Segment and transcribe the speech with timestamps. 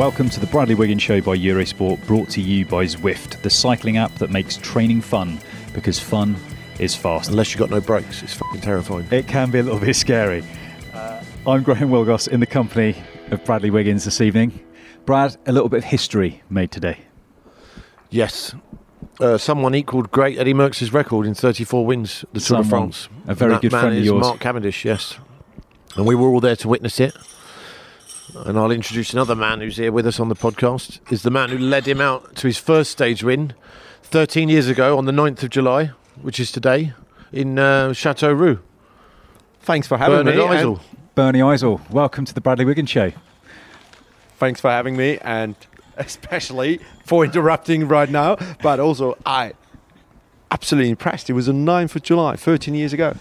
[0.00, 3.98] Welcome to the Bradley Wiggins Show by Eurosport, brought to you by Zwift, the cycling
[3.98, 5.38] app that makes training fun
[5.74, 6.36] because fun
[6.78, 7.28] is fast.
[7.28, 9.06] Unless you've got no brakes, it's fucking terrifying.
[9.10, 10.42] It can be a little bit scary.
[10.94, 12.96] Uh, I'm Graham Willgoss in the company
[13.30, 14.58] of Bradley Wiggins this evening.
[15.04, 16.96] Brad, a little bit of history made today.
[18.08, 18.54] Yes.
[19.20, 23.08] Uh, someone equalled great Eddy Merckx's record in 34 wins, the Tour Someone, de France.
[23.26, 24.22] a very good friend of yours.
[24.22, 25.18] Mark Cavendish, yes.
[25.94, 27.14] And we were all there to witness it.
[28.46, 31.00] And I'll introduce another man who's here with us on the podcast.
[31.12, 33.52] Is the man who led him out to his first stage win
[34.02, 35.90] 13 years ago on the 9th of July,
[36.22, 36.94] which is today,
[37.32, 38.60] in uh, Châteauroux.
[39.60, 40.42] Thanks for having Bernard me.
[40.42, 40.78] Eisel.
[40.78, 43.12] and Bernie Eisel, welcome to the Bradley Wiggins Show.
[44.38, 45.54] Thanks for having me, and
[45.98, 48.36] especially for interrupting right now.
[48.62, 49.52] But also, I
[50.50, 51.28] absolutely impressed.
[51.28, 53.14] It was the 9th of July, 13 years ago.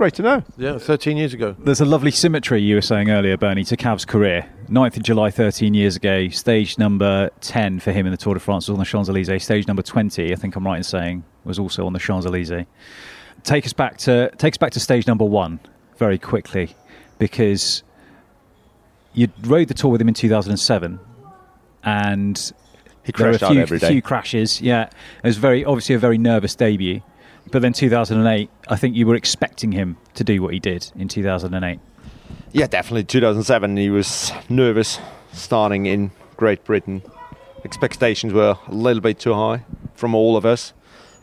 [0.00, 0.42] Great to know.
[0.56, 1.54] Yeah, 13 years ago.
[1.58, 4.48] There's a lovely symmetry you were saying earlier, Bernie, to Cav's career.
[4.70, 8.40] 9th of July, 13 years ago, stage number 10 for him in the Tour de
[8.40, 9.44] France was on the Champs Elysees.
[9.44, 12.64] Stage number 20, I think I'm right in saying, was also on the Champs Elysees.
[13.42, 15.60] Take us back to take us back to stage number one
[15.98, 16.74] very quickly,
[17.18, 17.82] because
[19.12, 20.98] you rode the tour with him in 2007,
[21.84, 22.52] and
[23.04, 23.88] He there were crashed a out few, every day.
[23.88, 24.62] few crashes.
[24.62, 24.92] Yeah, it
[25.24, 27.02] was very obviously a very nervous debut.
[27.50, 31.08] But then 2008, I think you were expecting him to do what he did in
[31.08, 31.80] 2008.
[32.52, 33.04] Yeah, definitely.
[33.04, 34.98] 2007, he was nervous
[35.32, 37.02] starting in Great Britain.
[37.64, 39.64] Expectations were a little bit too high
[39.94, 40.72] from all of us,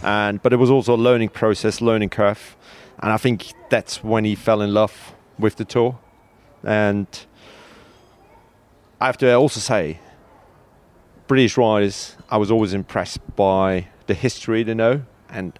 [0.03, 2.55] and but it was also a learning process, learning curve,
[2.99, 5.97] and I think that's when he fell in love with the tour.
[6.63, 7.07] And
[9.01, 9.99] I have to also say,
[11.27, 15.57] British riders, I was always impressed by the history they know and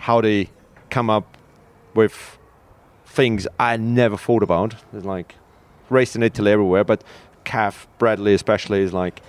[0.00, 0.48] how they
[0.90, 1.36] come up
[1.94, 2.38] with
[3.06, 4.74] things I never thought about.
[4.92, 5.34] There's like
[5.88, 7.04] raced in Italy everywhere, but
[7.44, 9.20] Cav Bradley especially is like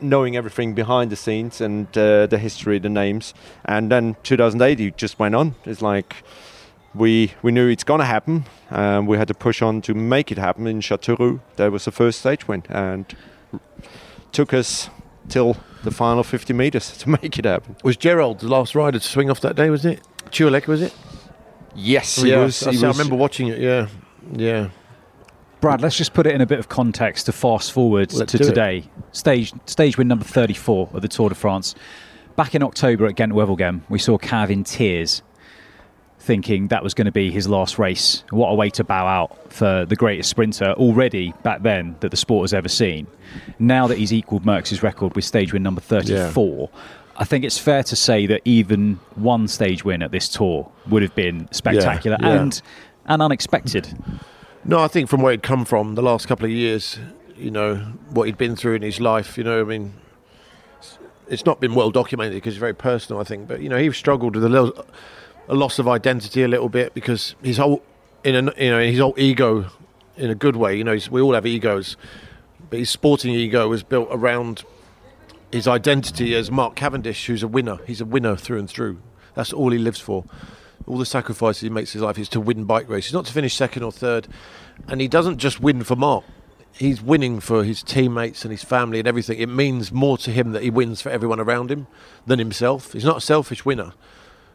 [0.00, 3.32] knowing everything behind the scenes and uh, the history, the names.
[3.64, 5.54] And then 2008, he just went on.
[5.64, 6.16] It's like
[6.94, 8.44] we we knew it's gonna happen.
[8.70, 11.40] Um, we had to push on to make it happen in Châteauroux.
[11.56, 13.06] That was the first stage win, and
[14.32, 14.90] took us
[15.28, 17.76] till the final 50 meters to make it happen.
[17.84, 20.00] Was Gerald the last rider to swing off that day, was it?
[20.30, 20.94] Ciolek, was it?
[21.74, 22.66] Yes, He was.
[22.66, 23.88] I, see, I remember watching it, yeah.
[24.32, 24.70] Yeah.
[25.60, 28.38] Brad, let's just put it in a bit of context to fast forward Let's to
[28.38, 28.48] do it.
[28.48, 28.84] today.
[29.12, 31.74] Stage stage win number 34 of the Tour de France.
[32.36, 35.22] Back in October at Ghent Wevelgem, we saw Cav in tears,
[36.24, 38.24] thinking that was going to be his last race.
[38.30, 42.16] What a way to bow out for the greatest sprinter already back then that the
[42.16, 43.06] sport has ever seen.
[43.58, 46.70] Now that he's equalled Merckx's record with stage win number 34,
[47.16, 51.02] I think it's fair to say that even one stage win at this tour would
[51.02, 52.40] have been spectacular yeah.
[52.40, 52.62] and
[53.06, 53.86] and unexpected.
[54.64, 56.98] No, I think from where he'd come from the last couple of years,
[57.36, 57.76] you know,
[58.10, 59.92] what he'd been through in his life, you know, I mean,
[60.78, 60.98] it's-
[61.28, 63.46] it's not been well documented because it's very personal, I think.
[63.46, 64.86] But, you know, he struggled with a, little,
[65.48, 67.82] a loss of identity a little bit because his whole,
[68.22, 69.66] in a, you know, his whole ego,
[70.16, 71.96] in a good way, you know, we all have egos,
[72.70, 74.64] but his sporting ego was built around
[75.52, 77.78] his identity as Mark Cavendish, who's a winner.
[77.86, 79.00] He's a winner through and through.
[79.34, 80.24] That's all he lives for.
[80.86, 83.32] All the sacrifices he makes in his life is to win bike races, not to
[83.32, 84.28] finish second or third.
[84.88, 86.24] And he doesn't just win for Mark.
[86.72, 89.38] He's winning for his teammates and his family and everything.
[89.38, 91.86] It means more to him that he wins for everyone around him
[92.26, 92.92] than himself.
[92.92, 93.92] He's not a selfish winner,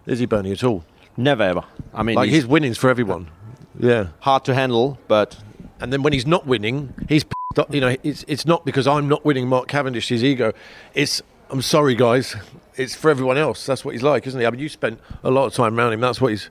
[0.10, 0.84] is he, Bernie, at all?
[1.18, 1.64] Never ever.
[1.94, 3.30] I mean, Like his winning's for everyone.
[3.80, 4.08] Yeah.
[4.22, 5.38] hard to handle, but
[5.80, 7.26] And then when he's not winning, he's
[7.70, 10.54] you know it's it's not because I'm not winning Mark Cavendish's ego.
[10.94, 12.36] It's I'm sorry guys.
[12.76, 13.66] It's for everyone else.
[13.66, 14.46] That's what he's like, isn't he?
[14.46, 16.00] I mean, you spent a lot of time around him.
[16.02, 16.50] That's what he's.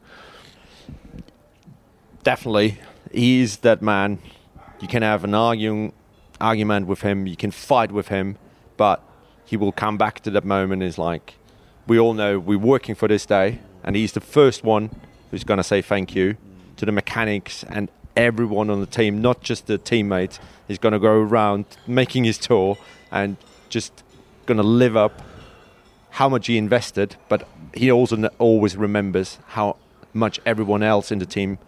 [2.22, 2.78] definitely
[3.12, 4.18] he's that man.
[4.80, 5.92] You can have an arguing
[6.40, 8.36] argument with him, you can fight with him,
[8.76, 9.02] but
[9.44, 10.82] he will come back to that moment.
[10.82, 11.34] Is like
[11.88, 14.90] we all know we're working for this day, and he's the first one
[15.30, 16.36] who's going to say thank you
[16.76, 20.38] to the mechanics and everyone on the team, not just the teammates.
[20.68, 22.76] He's going to go around making his tour
[23.10, 23.36] and
[23.68, 24.04] just
[24.46, 25.22] going to live up
[26.10, 29.76] how much he invested, but he also always remembers how
[30.12, 31.58] much everyone else in the team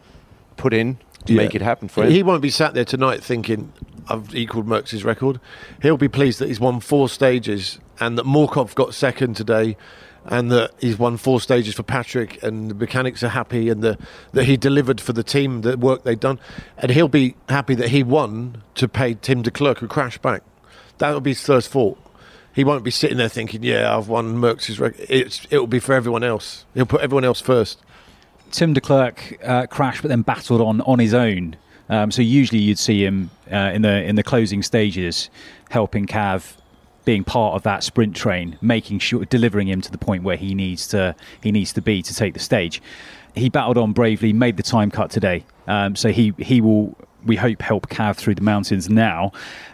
[0.57, 1.39] put in to Yeah.
[1.39, 2.11] make it happen for him.
[2.11, 3.73] He won't be sat there tonight thinking
[4.09, 5.41] I've equalled Merckx's record.
[5.83, 9.77] He'll be pleased that he's won four stages and that Morkov got second today,
[10.25, 13.99] and that he's won four stages for Patrick, and the mechanics are happy, and the,
[14.33, 16.39] that he delivered for the team the work they've done,
[16.79, 20.43] and he'll be happy that he won to pay Tim Declercq who crashed back.
[20.99, 21.99] That will be his first fault.
[22.53, 25.79] He won't be sitting there thinking, "Yeah, I've won Merckx's record." It's it will be
[25.79, 26.65] for everyone else.
[26.75, 27.81] He'll put everyone else first.
[28.51, 31.57] Tim Declercq uh, crashed, but then battled on on his own.
[31.91, 35.29] Um, so usually you'd see him uh, in the in the closing stages,
[35.69, 36.55] helping Cav,
[37.05, 40.55] being part of that sprint train, making sure delivering him to the point where he
[40.55, 42.81] needs to he needs to be to take the stage.
[43.35, 45.45] He battled on bravely, made the time cut today.
[45.67, 46.97] Um, so he he will
[47.27, 49.33] we hope help Cav through the mountains now.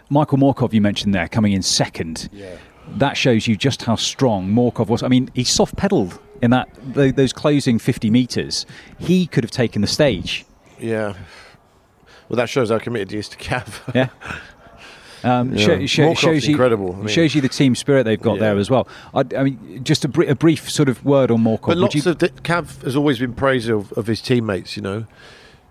[0.09, 2.29] Michael Morkov, you mentioned there, coming in second.
[2.95, 5.03] That shows you just how strong Morkov was.
[5.03, 8.65] I mean, he soft pedalled in that those closing 50 meters.
[8.97, 10.45] He could have taken the stage.
[10.79, 11.13] Yeah.
[12.29, 13.79] Well, that shows how committed he is to Cav.
[13.95, 14.09] Yeah.
[15.23, 15.85] Um, Yeah.
[15.87, 16.93] sho- Morkov's shows you incredible.
[16.93, 18.39] I mean- shows you the team spirit they've got Yeah.
[18.41, 18.87] there as well.
[19.15, 21.61] I, I mean, just a, br- a brief sort of word on Morkov.
[21.61, 24.75] But Would lots you- of Cav has always been praised of, of his teammates.
[24.77, 25.05] You know,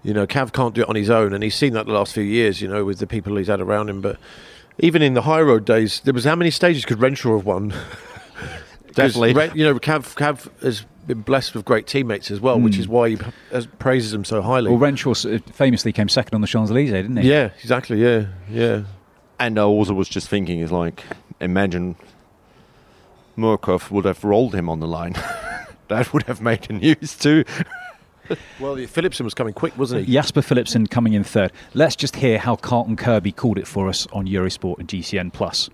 [0.02, 2.12] you know, Cav can't do it on his own, and he's seen that the last
[2.14, 2.60] few years.
[2.60, 4.00] You know, with the people he's had around him.
[4.00, 4.18] But
[4.78, 7.72] even in the high road days, there was how many stages could Renshaw have won?
[8.96, 9.34] 'Cause Definitely.
[9.34, 12.80] Ren- you know, Cav Cav has been blessed with great teammates as well, which hmm.
[12.80, 13.18] is why he
[13.78, 14.70] praises them so highly.
[14.70, 17.28] well, Renshaw s- uh, famously came second on the Champs Elysees, didn't he?
[17.28, 18.02] yeah, exactly.
[18.02, 18.84] Yeah, yeah.
[19.38, 21.04] And I also was just thinking, is like,
[21.40, 21.96] imagine
[23.36, 25.12] Morkov would have rolled him on the line.
[25.88, 27.44] that would have made the news too.
[28.58, 30.12] Well, Philipsen was coming quick, wasn't he?
[30.12, 31.52] Jasper Philipsen coming in third.
[31.74, 35.70] Let's just hear how Carlton Kirby called it for us on Eurosport and GCN Plus.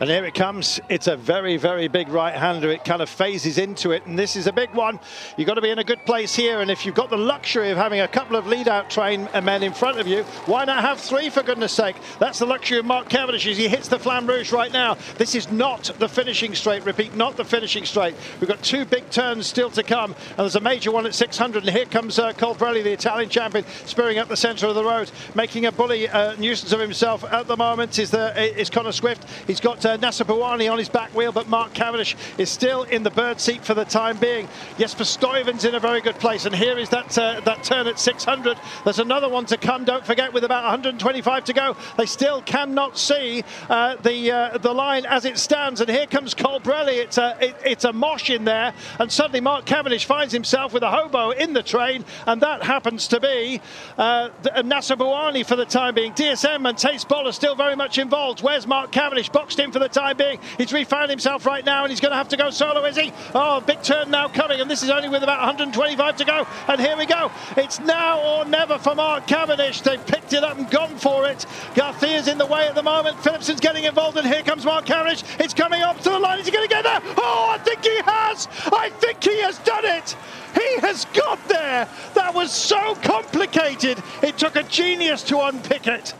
[0.00, 0.78] And here it comes.
[0.88, 2.70] It's a very, very big right-hander.
[2.70, 5.00] It kind of phases into it, and this is a big one.
[5.36, 7.70] You've got to be in a good place here, and if you've got the luxury
[7.70, 11.00] of having a couple of lead-out train men in front of you, why not have
[11.00, 11.96] three, for goodness sake?
[12.20, 14.96] That's the luxury of Mark Cavendish as he hits the Flamme Rouge right now.
[15.16, 18.14] This is not the finishing straight, repeat, not the finishing straight.
[18.38, 21.64] We've got two big turns still to come, and there's a major one at 600,
[21.64, 25.10] and here comes uh, Colbrelli, the Italian champion, spearing up the centre of the road,
[25.34, 29.28] making a bully uh, nuisance of himself at the moment is, the, is Connor Swift.
[29.48, 33.02] He's got uh, Nacer Bouhanni on his back wheel, but Mark Cavendish is still in
[33.02, 34.48] the bird seat for the time being.
[34.78, 37.98] Jasper Stuyven's in a very good place, and here is that uh, that turn at
[37.98, 38.58] 600.
[38.84, 39.84] There's another one to come.
[39.84, 44.72] Don't forget, with about 125 to go, they still cannot see uh, the uh, the
[44.72, 45.80] line as it stands.
[45.80, 46.98] And here comes Colbrelli.
[46.98, 50.82] It's a it, it's a mosh in there, and suddenly Mark Cavendish finds himself with
[50.82, 53.60] a hobo in the train, and that happens to be
[53.96, 54.28] uh,
[54.62, 56.12] Nacer Bouhanni for the time being.
[56.12, 58.42] DSM and Cees Bol are still very much involved.
[58.42, 59.28] Where's Mark Cavendish?
[59.30, 60.38] Boxed in for the time being.
[60.56, 63.12] He's refound himself right now, and he's going to have to go solo, is he?
[63.34, 66.46] Oh, big turn now coming, and this is only with about 125 to go.
[66.68, 67.30] And here we go.
[67.56, 69.80] It's now or never for Mark Cavendish.
[69.82, 71.46] They've picked it up and gone for it.
[71.74, 73.18] Garcia's in the way at the moment.
[73.22, 75.22] Philipsen's getting involved, and here comes Mark Cavendish.
[75.38, 76.38] It's coming up to the line.
[76.38, 77.00] Is he going to get there?
[77.16, 78.48] Oh, I think he has.
[78.72, 80.16] I think he has done it.
[80.54, 81.88] He has got there.
[82.14, 84.02] That was so complicated.
[84.22, 86.14] It took a genius to unpick it.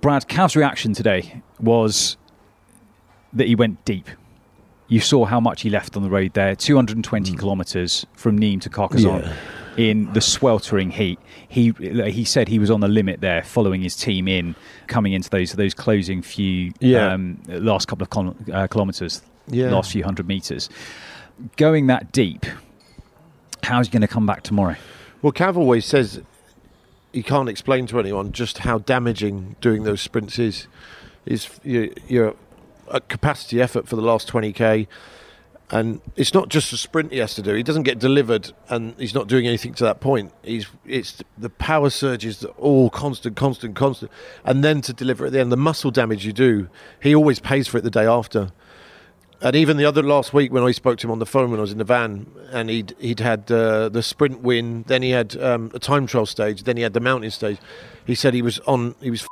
[0.00, 2.16] Brad, Cav's reaction today was
[3.32, 4.08] that he went deep.
[4.86, 8.70] You saw how much he left on the road there 220 kilometres from Nîmes to
[8.70, 9.34] Carcassonne Yeah.
[9.76, 11.18] in the sweltering heat.
[11.46, 14.54] He he said he was on the limit there, following his team in,
[14.86, 17.12] coming into those those closing few Yeah.
[17.12, 19.70] um, last couple of kil- uh, kilometres, Yeah.
[19.70, 20.70] last few hundred metres.
[21.56, 22.46] Going that deep,
[23.64, 24.76] how's he going to come back tomorrow?
[25.20, 26.22] Well, Cav always says
[27.12, 30.66] he can't explain to anyone just how damaging doing those sprints is.
[31.26, 32.34] Is you're, you're
[32.92, 34.86] at capacity effort for the last 20k,
[35.70, 37.54] and it's not just a sprint he has to do.
[37.54, 40.32] He doesn't get delivered, and he's not doing anything to that point.
[40.42, 44.10] He's it's the power surges that all constant, constant, constant,
[44.44, 46.68] and then to deliver at the end, the muscle damage you do,
[47.00, 48.52] he always pays for it the day after.
[49.40, 51.60] And even the other last week when I spoke to him on the phone when
[51.60, 55.10] I was in the van, and he'd he'd had uh, the sprint win, then he
[55.10, 57.58] had um, a time trial stage, then he had the mountain stage.
[58.04, 59.28] He said he was on, he was,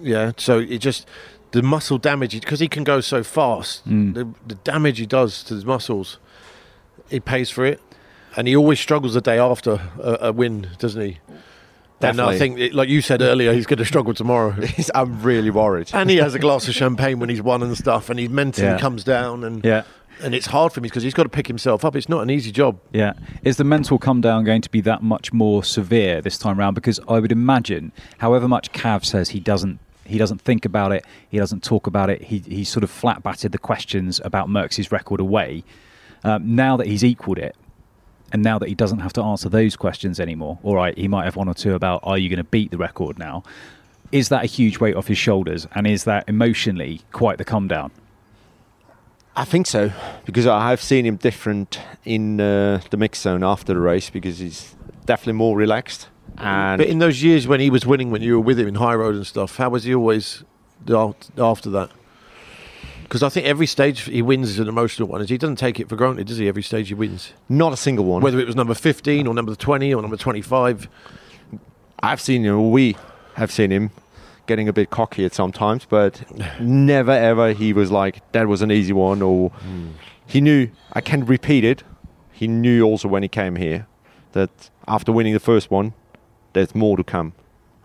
[0.00, 0.32] yeah.
[0.36, 1.06] So it just
[1.52, 3.84] the muscle damage because he can go so fast.
[4.14, 6.18] The, the damage he does to his muscles,
[7.08, 7.80] he pays for it,
[8.36, 11.18] and he always struggles the day after a, a win, doesn't he?
[12.00, 14.54] And I think, like you said earlier, he's going to struggle tomorrow.
[14.94, 15.90] I'm really worried.
[15.92, 18.66] and he has a glass of champagne when he's won and stuff, and he mentally
[18.68, 18.78] Yeah.
[18.78, 19.82] comes down and Yeah.
[20.22, 21.96] and it's hard for him because he's got to pick himself up.
[21.96, 22.78] It's not an easy job.
[22.92, 23.12] Yeah.
[23.42, 26.74] Is the mental come down going to be that much more severe this time round?
[26.74, 31.04] Because I would imagine, however much Cav says he doesn't he doesn't think about it,
[31.28, 34.90] he doesn't talk about it, he, he sort of flat batted the questions about Merckx's
[34.90, 35.62] record away.
[36.24, 37.54] Um, now that he's equalled it,
[38.32, 41.24] and now that he doesn't have to answer those questions anymore, all right, he might
[41.24, 43.42] have one or two about are you going to beat the record now?
[44.12, 45.66] Is that a huge weight off his shoulders?
[45.74, 47.90] And is that emotionally quite the come down?
[49.36, 49.92] I think so
[50.24, 54.38] because I have seen him different in uh, the mix zone after the race because
[54.40, 54.74] he's
[55.06, 56.08] definitely more relaxed.
[56.38, 58.74] And But in those years when he was winning, when you were with him in
[58.76, 60.42] high road and stuff, how was he always
[60.88, 61.90] after that?
[63.08, 65.24] Because I think every stage he wins is an emotional one.
[65.24, 66.46] He doesn't take it for granted, does he?
[66.46, 68.20] Every stage he wins, not a single one.
[68.20, 70.88] whether it was number fifteen or number twenty or number twenty-five.
[72.00, 72.70] I've seen him.
[72.70, 72.96] We
[73.36, 73.92] have seen him
[74.46, 76.22] getting a bit cocky at sometimes, but
[76.60, 79.92] never ever he was like that was an easy one, or hmm.
[80.26, 81.84] he knew I can repeat it.
[82.32, 83.86] He knew also when he came here
[84.32, 85.94] that after winning the first one,
[86.52, 87.32] there's more to come,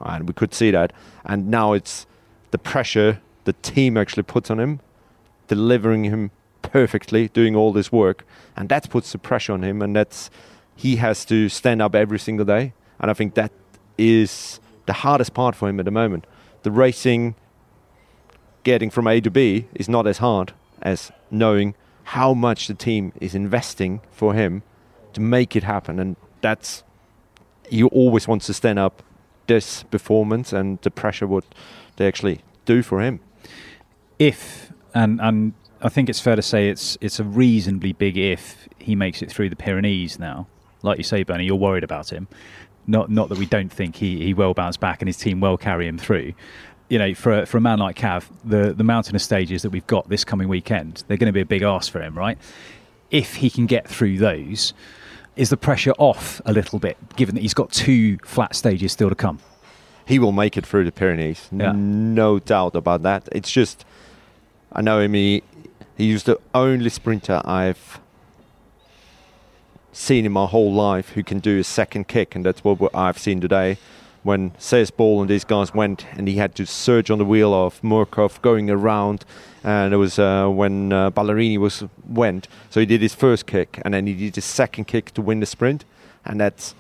[0.02, 0.92] and we could see that.
[1.24, 2.06] And now it's
[2.52, 4.82] the pressure the team actually puts on him,
[5.48, 6.32] delivering him
[6.62, 10.30] perfectly, doing all this work, and that puts the pressure on him, and that's
[10.76, 13.52] he has to stand up every single day, and I think that
[13.98, 16.26] is the hardest part for him at the moment.
[16.64, 17.36] The racing,
[18.64, 23.14] getting from A to B, is not as hard as knowing how much the team
[23.22, 24.64] is investing for him
[25.14, 26.84] to make it happen, and that's
[27.70, 29.02] he always wants to stand up
[29.48, 31.46] this performance and the pressure what
[31.96, 33.20] they actually do for him.
[34.20, 38.68] if and and I think it's fair to say it's it's a reasonably big if
[38.80, 40.48] he makes it through the Pyrenees now.
[40.82, 42.28] Like you say, Bernie, you're worried about him.
[42.88, 45.58] Not not that we don't think he, he will bounce back and his team will
[45.58, 46.34] carry him through.
[46.90, 49.88] You know, for a, for a man like Cav, the the mountainous stages that we've
[49.88, 52.38] got this coming weekend, they're going to be a big ask for him, right?
[53.10, 54.74] If he can get through those,
[55.36, 59.10] is the pressure off a little bit, given that he's got two flat stages still
[59.10, 59.40] to come?
[60.06, 61.48] he will make it through the Pyrenees.
[61.52, 61.74] Yeah.
[61.76, 63.30] No doubt about that.
[63.32, 63.86] It's just,
[64.76, 65.14] I know him.
[65.14, 65.44] He,
[65.98, 68.00] he's the only sprinter I've
[69.92, 73.20] seen in my whole life who can do a second kick, and that's what I've
[73.20, 73.78] seen today.
[74.24, 77.54] When Cees Bol and these guys went, and he had to surge on the wheel
[77.54, 79.26] of Morkov going around,
[79.64, 82.48] and it was uh, when uh, Ballerini was went.
[82.70, 85.40] So he did his first kick, and then he did his second kick to win
[85.40, 85.86] the sprint,
[86.26, 86.74] and that's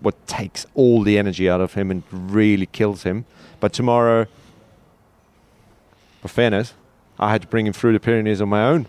[0.00, 3.26] what takes all the energy out of him and really kills him.
[3.60, 4.26] But tomorrow,
[6.22, 6.74] for fairness,
[7.24, 8.86] I had to bring him through the Pyrenees on my own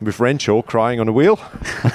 [0.00, 1.38] with Renshaw crying on the wheel.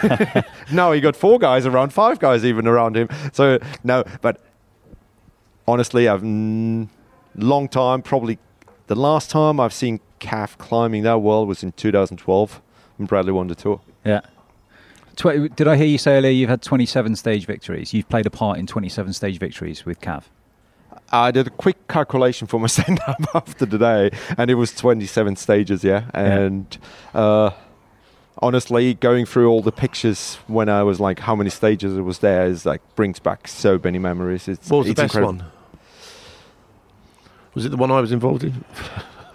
[0.71, 3.09] now he got four guys around, five guys even around him.
[3.33, 4.39] So no, but
[5.67, 6.87] honestly, I've mm,
[7.35, 8.39] long time, probably
[8.87, 12.61] the last time I've seen Cav climbing that well was in 2012
[12.97, 13.81] when Bradley won the tour.
[14.05, 14.21] Yeah.
[15.17, 17.93] Tw- did I hear you say earlier you've had 27 stage victories?
[17.93, 20.23] You've played a part in 27 stage victories with Cav.
[21.13, 25.35] I did a quick calculation for my stand up after today, and it was 27
[25.35, 26.09] stages, yeah.
[26.13, 26.75] And
[27.13, 27.51] uh,
[28.39, 32.19] honestly, going through all the pictures when I was like, how many stages it was
[32.19, 34.47] there is like brings back so many memories.
[34.47, 35.43] It's, What was the best incredible.
[35.43, 35.51] one?
[37.53, 38.65] Was it the one I was involved in?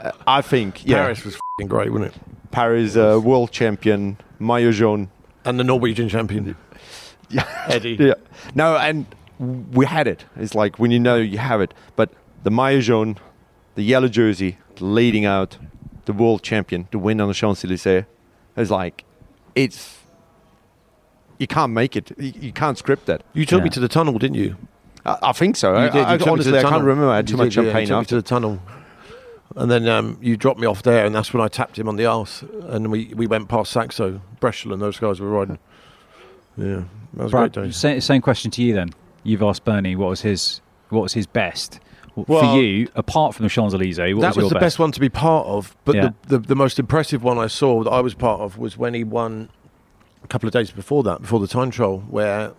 [0.01, 0.97] Uh, I think, yeah.
[1.05, 2.21] Paris was fing great, wasn't it?
[2.51, 5.11] Paris uh, world champion, Maillot jaune.
[5.45, 6.57] And the Norwegian champion,
[7.31, 7.45] Yeah.
[7.69, 7.97] Eddie.
[8.01, 8.15] yeah.
[8.57, 9.07] No, and
[9.39, 10.25] we had it.
[10.37, 11.75] It's like when you know you have it.
[11.97, 12.11] But
[12.43, 13.17] the Maillot jaune,
[13.75, 15.59] the yellow jersey, leading out
[16.07, 18.05] the world champion to win on the Champs Elysees,
[18.57, 19.05] is like,
[19.55, 19.99] it's.
[21.39, 22.11] You can't make it.
[22.19, 23.23] You, you can't script that.
[23.33, 24.57] You took me to the tunnel, didn't you?
[25.07, 25.73] I, I think so.
[25.73, 25.95] You I, did.
[25.95, 27.11] You I, took me to honestly, the I can't remember.
[27.11, 28.09] I had You too much did, yeah, you took me after.
[28.09, 28.61] to the tunnel.
[29.57, 31.97] And then um, you dropped me off there, and that's when I tapped him on
[31.97, 32.43] the arse.
[32.63, 35.59] And we, we went past Saxo, Breschel, and those guys were riding.
[36.57, 37.71] Yeah, that was a great day.
[37.71, 38.91] sa- same question to you then.
[39.23, 40.61] You've asked Bernie what was his
[40.91, 41.81] what was his best
[42.15, 43.97] Well, for you, apart from the Champs Elysees.
[43.97, 45.77] That was, the best one to be part of.
[45.85, 46.11] But Yeah.
[46.27, 48.95] the, the, the most impressive one I saw that I was part of was when
[48.95, 49.51] he won
[50.25, 52.53] a couple of days before that, before the time trial, where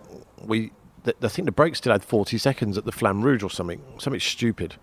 [0.46, 0.72] we,
[1.06, 3.82] th- I think the break still had 40 seconds at the Flamme Rouge or something,
[3.98, 4.76] something stupid.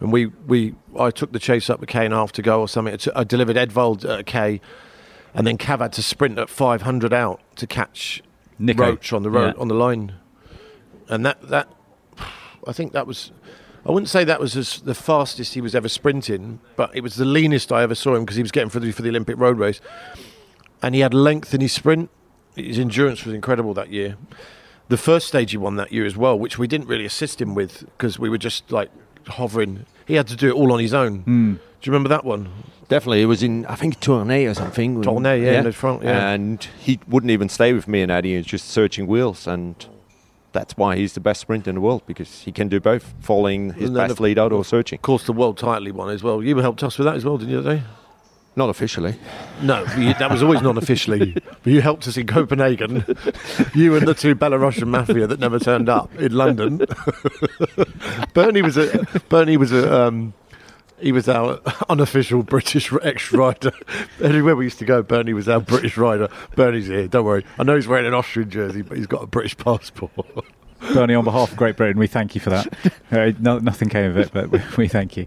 [0.00, 2.60] And we, we, I took the chase up a K and a half to go
[2.60, 2.96] or something.
[3.16, 4.60] I delivered Edvald at a K,
[5.34, 8.22] and then Cav had to sprint at 500 out to catch
[8.58, 8.82] Nico.
[8.92, 9.60] Roche on the road Yeah.
[9.60, 10.14] on the line,
[11.08, 11.68] and that that
[12.66, 13.32] I think that was.
[13.84, 17.14] I wouldn't say that was as the fastest he was ever sprinting, but it was
[17.14, 19.38] the leanest I ever saw him because he was getting for the for the Olympic
[19.38, 19.80] road race,
[20.82, 22.10] and he had length in his sprint.
[22.56, 24.16] His endurance was incredible that year.
[24.88, 27.54] The first stage he won that year as well, which we didn't really assist him
[27.54, 28.90] with because we were just like
[29.28, 29.86] hovering.
[30.06, 31.20] He had to do it all on his own.
[31.20, 31.54] Hmm.
[31.54, 32.48] Do you remember that one?
[32.88, 35.02] Definitely, it was in I think Tournai or something.
[35.02, 36.30] Tournai, yeah, in the front, yeah.
[36.30, 38.30] And he wouldn't even stay with me and Eddie.
[38.30, 39.86] He was just searching wheels, and
[40.56, 43.74] that's why he's the best sprinter in the world because he can do both, following
[43.74, 44.96] his And best lead out or searching.
[44.98, 46.42] Of course, the world title he won as well.
[46.42, 47.82] You helped us with that as well, didn't you, today?
[48.58, 49.16] Not officially.
[49.60, 51.34] No, you, that was always non-officially.
[51.62, 53.04] but you helped us in Copenhagen.
[53.74, 56.86] you and the two Belarusian mafia that never turned up in London.
[58.32, 60.32] Bernie was a Bernie was a um,
[61.00, 63.72] he was our unofficial British ex rider.
[64.22, 66.28] Everywhere we used to go, Bernie was our British rider.
[66.54, 67.08] Bernie's here.
[67.08, 67.44] Don't worry.
[67.58, 70.12] I know he's wearing an Austrian jersey, but he's got a British passport.
[70.94, 72.72] Bernie, on behalf of Great Britain, we thank you for that.
[73.10, 75.26] Uh, no, nothing came of it, but we, we thank you.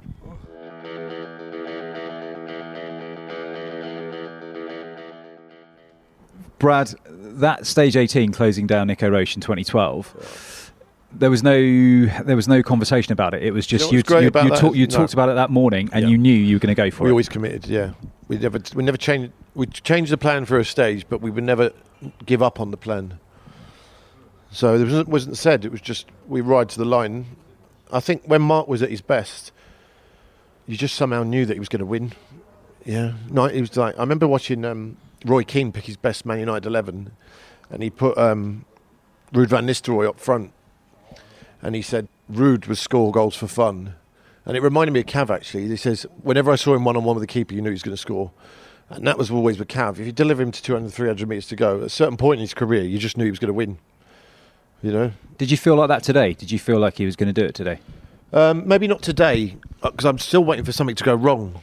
[6.59, 10.58] Brad, that stage 18 closing down Nico Roche in 2012.
[11.11, 13.41] There was no, there was no conversation about it.
[13.43, 14.03] It was just know you.
[14.07, 14.95] you, you, talk, you No.
[14.95, 16.09] talked about it that morning, and Yeah.
[16.09, 17.09] you knew you were going to go for we it.
[17.09, 17.67] We always committed.
[17.67, 17.91] Yeah,
[18.27, 19.31] we never we never changed.
[19.55, 21.71] We changed the plan for a stage, but we would never
[22.25, 23.19] give up on the plan.
[24.51, 25.65] So there wasn't, wasn't said.
[25.65, 27.25] It was just we ride to the line.
[27.91, 29.51] I think when Mark was at his best,
[30.67, 32.13] you just somehow knew that he was going to win.
[32.85, 36.39] Yeah, no, he was like I remember watching um, Roy Keane pick his best Man
[36.39, 37.11] United eleven,
[37.71, 38.65] and he put um,
[39.33, 40.51] Ruud van Nistelrooy up front,
[41.61, 43.95] and he said Ruud would score goals for fun.
[44.45, 45.67] And it reminded me of Cav actually.
[45.67, 47.73] He says, whenever I saw him one on one with the keeper, you knew he
[47.73, 48.31] was going to score.
[48.89, 49.99] And that was always with Cav.
[49.99, 52.41] If you deliver him to 200, 300 metres to go, at a certain point in
[52.41, 53.77] his career, you just knew he was going to win.
[54.81, 55.11] You know?
[55.37, 56.33] Did you feel like that today?
[56.33, 57.79] Did you feel like he was going to do it today?
[58.33, 61.61] Um, maybe not today, because I'm still waiting for something to go wrong.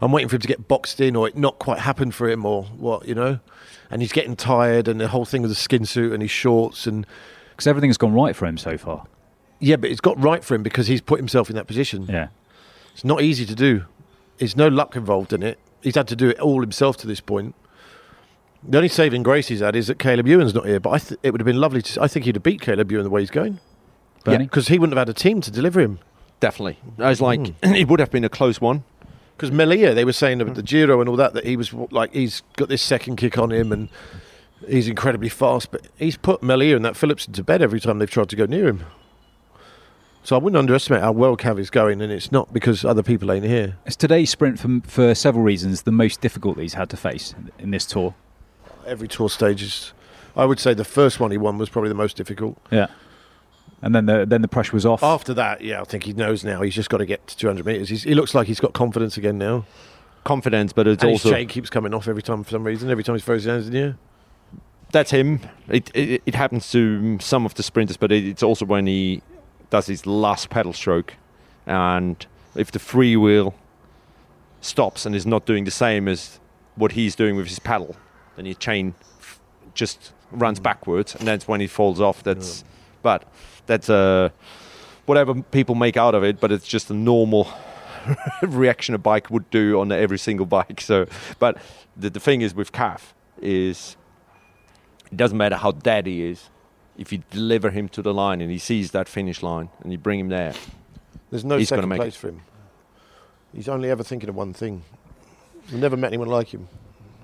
[0.00, 2.46] I'm waiting for him to get boxed in or it not quite happen for him
[2.46, 3.40] or what, you know?
[3.90, 6.86] And he's getting tired and the whole thing with the skin suit and his shorts
[6.86, 7.06] and
[7.50, 9.06] Because everything's gone right for him so far.
[9.64, 12.06] Yeah, but it's got right for him because he's put himself in that position.
[12.08, 12.28] Yeah.
[12.92, 13.84] It's not easy to do.
[14.38, 15.58] There's no luck involved in it.
[15.80, 17.54] He's had to do it all himself to this point.
[18.66, 20.80] The only saving grace he's had is that Caleb Ewan's not here.
[20.80, 22.02] But I th- it would have been lovely to.
[22.02, 23.60] I think he'd have beat Caleb Ewan the way he's going.
[24.24, 24.44] Bernie?
[24.44, 25.98] because he wouldn't have had a team to deliver him.
[26.40, 26.78] Definitely.
[26.98, 27.52] I was like, Hmm.
[27.74, 28.84] it would have been a close one.
[29.36, 32.12] Because Merlier, they were saying about the Giro and all that that he was like
[32.14, 33.88] he's got this second kick on him and
[34.68, 35.70] he's incredibly fast.
[35.70, 38.46] But he's put Merlier and that Phillips into bed every time they've tried to go
[38.46, 38.84] near him.
[40.24, 43.30] So I wouldn't underestimate how well Cav is going, and it's not because other people
[43.30, 43.76] ain't here.
[43.84, 47.34] It's today's sprint for, for several reasons the most difficult that he's had to face
[47.58, 48.14] in this tour.
[48.86, 49.92] Every tour stage is.
[50.34, 52.56] I would say the first one he won was probably the most difficult.
[52.70, 52.86] Yeah.
[53.82, 55.02] And then the then the pressure was off.
[55.02, 56.62] After that, yeah, I think he knows now.
[56.62, 57.90] He's just got to get to 200 metres.
[57.90, 59.66] He's, he looks like he's got confidence again now.
[60.24, 62.90] Confidence, but it's and his also shake keeps coming off every time for some reason.
[62.90, 63.96] Every time he throws his hands in the air.
[64.90, 65.40] that's him.
[65.68, 69.20] It, it it happens to some of the sprinters, but it, it's also when he
[69.74, 71.14] does his last pedal stroke,
[71.66, 73.56] and if the free wheel
[74.60, 76.38] stops and is not doing the same as
[76.76, 77.96] what he's doing with his pedal,
[78.36, 79.40] then your chain f-
[79.74, 82.22] just runs backwards, and that's when he falls off.
[82.22, 82.62] That's
[83.02, 83.24] but
[83.66, 84.28] that's uh,
[85.06, 87.48] whatever people make out of it, but it's just a normal
[88.42, 90.80] reaction a bike would do on every single bike.
[90.82, 91.06] So,
[91.40, 91.58] but
[91.96, 93.00] the, the thing is with Cav
[93.42, 93.96] is
[95.10, 96.48] it doesn't matter how dead he is.
[96.96, 99.98] If you deliver him to the line and he sees that finish line and you
[99.98, 100.54] bring him there,
[101.30, 102.18] There's no He's second make place it.
[102.18, 102.42] for him.
[103.52, 104.82] He's only ever thinking of one thing.
[105.70, 106.68] We've never met anyone like him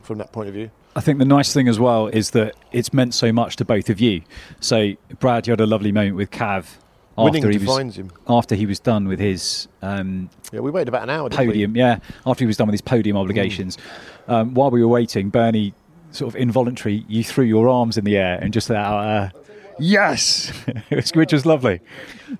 [0.02, 0.70] from that point of view.
[0.96, 3.90] I think the nice thing as well is that it's meant so much to both
[3.90, 4.22] of you.
[4.59, 6.66] So, Brad, you had a lovely moment with Cav
[7.16, 8.11] Winning after he was him.
[8.28, 11.28] after he was done with his um, Yeah, we waited about an hour.
[11.28, 11.76] Didn't podium.
[11.76, 13.76] Yeah, after he was done with his podium obligations.
[14.26, 15.74] Um, while we were waiting, Bernie,
[16.12, 19.33] sort of involuntary, you threw your arms in the air and just let out a
[19.80, 20.50] yes,
[21.14, 21.80] which was lovely.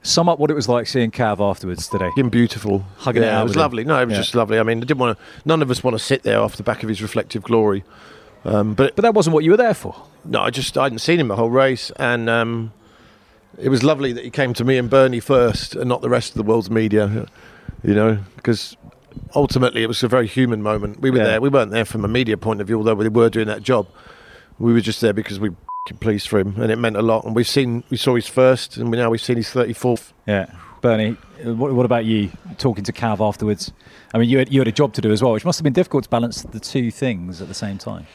[0.03, 2.11] Sum up what it was like seeing Cav afterwards today.
[2.17, 2.23] we?
[2.23, 2.85] Him beautiful.
[2.99, 3.61] Hugging it out it was with him.
[3.63, 3.85] lovely.
[3.85, 4.21] No, it was Yeah.
[4.21, 4.59] just lovely.
[4.59, 5.25] I mean, I didn't want to.
[5.45, 7.83] None of us want to sit there off the back of his reflective glory.
[8.45, 9.95] Um, but But that wasn't what you were there for.
[10.25, 12.73] No, I just I hadn't seen him the whole race, and um,
[13.59, 16.31] it was lovely that he came to me and Bernie first, and not the rest
[16.31, 17.27] of the world's media.
[17.83, 18.77] You know, because
[19.35, 21.01] ultimately it was a very human moment.
[21.01, 21.25] We were Yeah.
[21.25, 21.41] there.
[21.41, 23.87] We weren't there from a media point of view, although we were doing that job.
[24.59, 27.25] We were just there because we were pleased for him, and it meant a lot.
[27.25, 30.13] And we've seen, we saw his first, and we now we've seen his thirty fourth.
[30.27, 30.47] Yeah,
[30.81, 31.17] Bernie.
[31.45, 33.73] uh, What, what about you talking to Cav afterwards?
[34.15, 35.65] I mean, you had, you had a job to do as well, which must have
[35.65, 38.07] been difficult to balance the two things at the same time.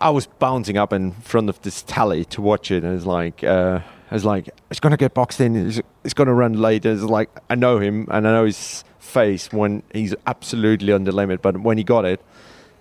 [0.00, 3.42] I was bouncing up in front of this tally to watch it, and it's like,
[3.44, 3.80] uh,
[4.10, 5.56] it's like it's gonna get boxed in.
[5.56, 6.86] It's, it's gonna run late.
[6.86, 11.12] It's like I know him, and I know his face when he's absolutely on the
[11.12, 11.42] limit.
[11.42, 12.20] But when he got it,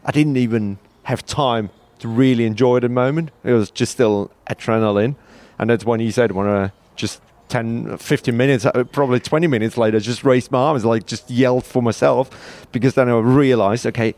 [0.05, 1.69] I didn't even have time
[2.03, 3.31] to really enjoy the moment.
[3.45, 5.15] It was just still adrenaline,
[5.57, 9.77] and that's when he said, "Want to just 10, 15 minutes, uh, probably 20 minutes
[9.77, 14.15] later, just raised my arms, like just yelled for myself because then I realized, okay,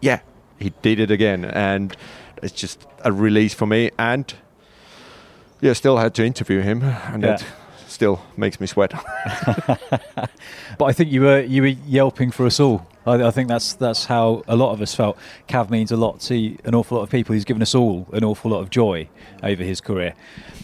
[0.00, 0.20] yeah,
[0.58, 1.44] he did it again.
[1.46, 1.96] And
[2.42, 3.90] it's just a release for me.
[3.98, 4.32] And
[5.60, 6.82] yeah, still had to interview him.
[6.82, 7.36] And Yeah.
[7.36, 7.44] that
[7.88, 8.92] still makes me sweat.
[10.78, 12.86] But I think you were you were yelping for us all.
[13.06, 15.16] I, I think that's that's how a lot of us felt.
[15.48, 17.32] Cav means a lot to an awful lot of people.
[17.34, 19.08] He's given us all an awful lot of joy
[19.42, 20.14] over his career.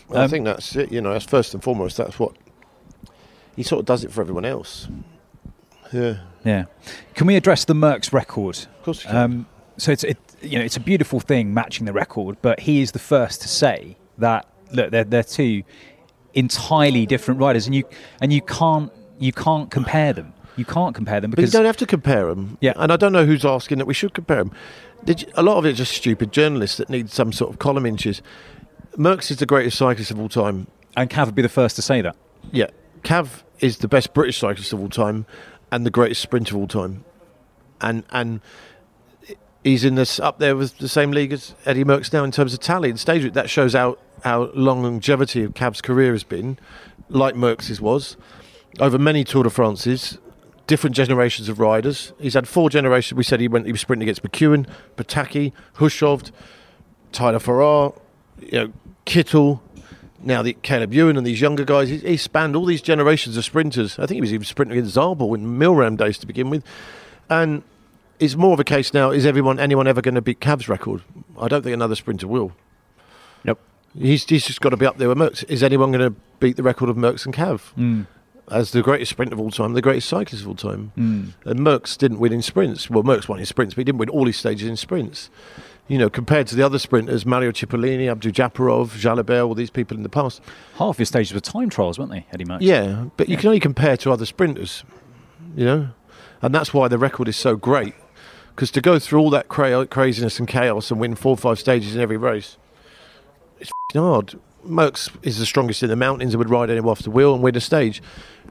[0.09, 0.91] Well, I Um, think that's it.
[0.93, 1.97] You know, that's first and foremost.
[1.97, 2.33] That's what
[3.57, 4.89] he sort of does it for everyone else.
[5.93, 6.65] Yeah, Yeah.
[7.15, 8.59] Can we address the Merckx record?
[8.59, 9.05] of course.
[9.07, 12.81] Um, so it's it, you know it's a beautiful thing matching the record, but he
[12.83, 15.63] is the first to say that look they're they're two
[16.35, 17.85] entirely different riders, and you
[18.21, 20.33] and you can't you can't compare them.
[20.57, 22.59] You can't compare them but you don't have to compare them.
[22.61, 22.75] Yeah.
[22.77, 24.53] And I don't know who's asking that we should compare them.
[25.05, 27.59] Did you, a lot of it is just stupid journalists that need some sort of
[27.59, 28.23] column inches.
[28.97, 30.67] Merckx is the greatest cyclist of all time.
[30.97, 32.17] and Cav would be the first to say that.
[32.51, 32.69] Yeah,
[33.03, 35.27] Cav is the best British cyclist of all time
[35.71, 37.05] and the greatest sprinter of all time,
[37.81, 38.41] and and
[39.65, 42.53] he's in this up there with the same league as Eddy Merckx now in terms
[42.53, 43.33] of tally and stage.
[43.33, 46.59] That shows how how long longevity of Cav's career has been,
[47.09, 48.17] like Merckx's was,
[48.79, 50.19] over many Tour de France's.
[50.73, 52.15] Different generations of riders.
[52.19, 53.15] He's had four generations.
[53.15, 53.67] We said he went.
[53.67, 56.31] He was sprinting against McEwen, Petacchi, Hushovd,
[57.13, 57.93] Tyler Farrar,
[58.41, 58.73] you know,
[59.05, 59.61] Kittel,
[60.23, 61.91] now the Caleb Ewan and these younger guys.
[61.91, 63.99] He, he spanned all these generations of sprinters.
[63.99, 66.65] I think he was even sprinting against Zabel in Milram days to begin with,
[67.29, 67.65] and
[68.19, 71.03] it's more of a case now: is everyone, anyone ever going to beat Cav's record?
[71.39, 72.53] I don't think another sprinter will.
[73.45, 73.61] Nope.
[73.95, 75.45] He's, he's just got to be up there with Merckx.
[75.51, 78.07] Is anyone going to beat the record of Merckx and Cav Mm.
[78.53, 80.93] As the greatest sprinter of all time, the greatest cyclist of all time?
[80.97, 81.33] Mm.
[81.47, 82.91] And Merckx didn't win in sprints.
[82.91, 85.31] Well, Merckx won in sprints, but he didn't win all his stages in sprints.
[85.89, 90.03] You know, compared to the other sprinters, Mario Cipollini, Abdoujaparov, Jalabert, all these people in
[90.03, 90.41] the past.
[90.77, 92.59] Half his stages were time trials, weren't they, Eddy Merckx?
[92.61, 94.85] Yeah, but you can only compare to other sprinters,
[95.57, 95.89] you know,
[96.41, 97.95] and that's why the record is so great.
[98.55, 101.59] Because to go through all that cra- craziness and chaos and win four or five
[101.59, 102.59] stages in every race,
[103.59, 104.39] it's f***ing hard.
[104.65, 107.43] Merckx is the strongest in the mountains and would ride anyone off the wheel and
[107.43, 108.01] win a stage,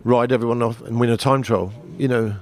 [0.04, 2.36] ride everyone off and win a time trial, you know.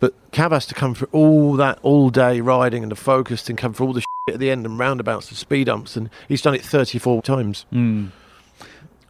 [0.00, 3.58] But Cav has to come through all that all day riding and the focus and
[3.58, 6.42] come through all the shit at the end and roundabouts and speed umps, and he's
[6.42, 7.66] done it 34 times.
[7.72, 8.10] Mm.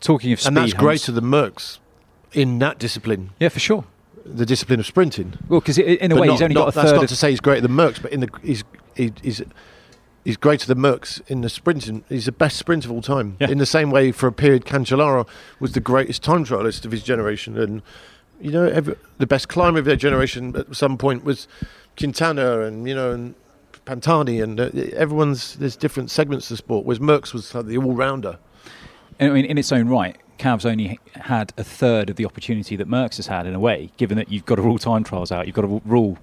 [0.00, 1.78] Talking of speed, and that's humps- greater than Merckx
[2.32, 3.30] in that discipline.
[3.40, 3.84] Yeah, for sure.
[4.24, 5.34] the discipline of sprinting.
[5.48, 6.94] Well, because in a But way, not- he's only not- got a That's third.
[6.96, 8.62] not Of, to say he's greater than Merckx, but in the he's
[8.94, 9.42] he, he's
[10.24, 12.04] he's greater than Merckx in the sprinting.
[12.08, 13.36] He's the best sprinter of all time.
[13.40, 13.50] Yeah.
[13.50, 15.26] In the same way, for a period, Cancellara
[15.60, 17.82] was the greatest time trialist of his generation, and
[18.40, 21.48] you know, every, the best climber of their generation at some point was
[21.96, 23.34] Quintana, and you know, and
[23.84, 26.84] Pantani, and uh, everyone's there's different segments of the sport.
[26.84, 28.38] Whereas Merckx was uh, the all rounder.
[29.20, 32.88] I mean, in its own right, Cav's only had a third of the opportunity that
[32.88, 35.46] Merckx has had in a way, given that you've got to rule time trials out,
[35.46, 36.18] you've got to rule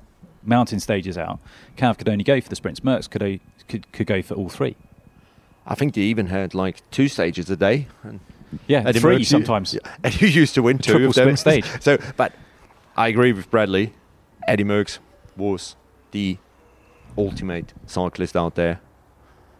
[0.45, 1.39] mountain stages out.
[1.77, 2.79] Cav could only go for the sprints.
[2.81, 4.75] Merckx could, o- could could go for all three.
[5.65, 7.87] I think they even had like two stages a day.
[8.03, 8.19] And
[8.67, 9.77] Yeah, three sometimes.
[10.03, 11.35] And he used to win two triple of them.
[11.37, 11.65] stage.
[11.81, 12.33] so, but
[12.95, 13.93] I agree with Bradley.
[14.47, 14.99] Eddy Merckx
[15.35, 15.75] was
[16.11, 16.37] the
[17.17, 18.79] ultimate cyclist out there,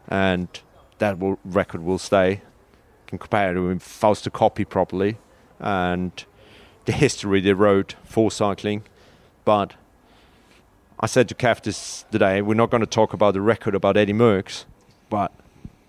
[0.07, 0.47] and
[0.99, 2.41] that will, record will stay.
[3.07, 5.17] Can compare it with Fausto Coppi properly,
[5.59, 6.11] and
[6.85, 8.83] the history they wrote for cycling.
[9.43, 9.73] But
[10.97, 13.97] I said to Kev this today, we're not going to talk about the record about
[13.97, 14.63] Eddy Merckx,
[15.09, 15.31] but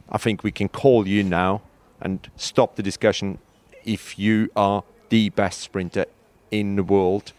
[0.08, 1.62] I think we can call you now
[2.00, 3.38] and stop the discussion
[3.84, 6.06] if you are the best sprinter
[6.50, 7.32] in the world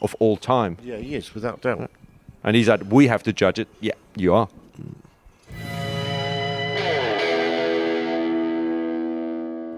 [0.00, 0.78] of all time.
[0.84, 1.90] Yeah, he is without doubt.
[2.44, 3.66] And he said, we have to judge it.
[3.80, 4.48] Yeah, you are.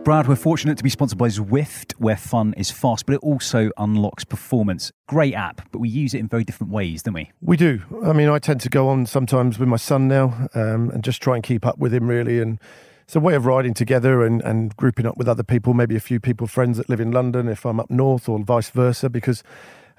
[0.04, 3.70] Brad, we're fortunate to be sponsored by Zwift, where fun is fast, but it also
[3.76, 4.90] unlocks performance.
[5.06, 7.30] Great app, but we use it in very different ways, don't we?
[7.40, 7.82] We do.
[8.04, 11.22] I mean, I tend to go on sometimes with my son now um, and just
[11.22, 12.40] try and keep up with him, really.
[12.40, 12.58] And
[13.04, 16.00] it's a way of riding together and, and grouping up with other people, maybe a
[16.00, 19.44] few people, friends that live in London if I'm up north or vice versa, because,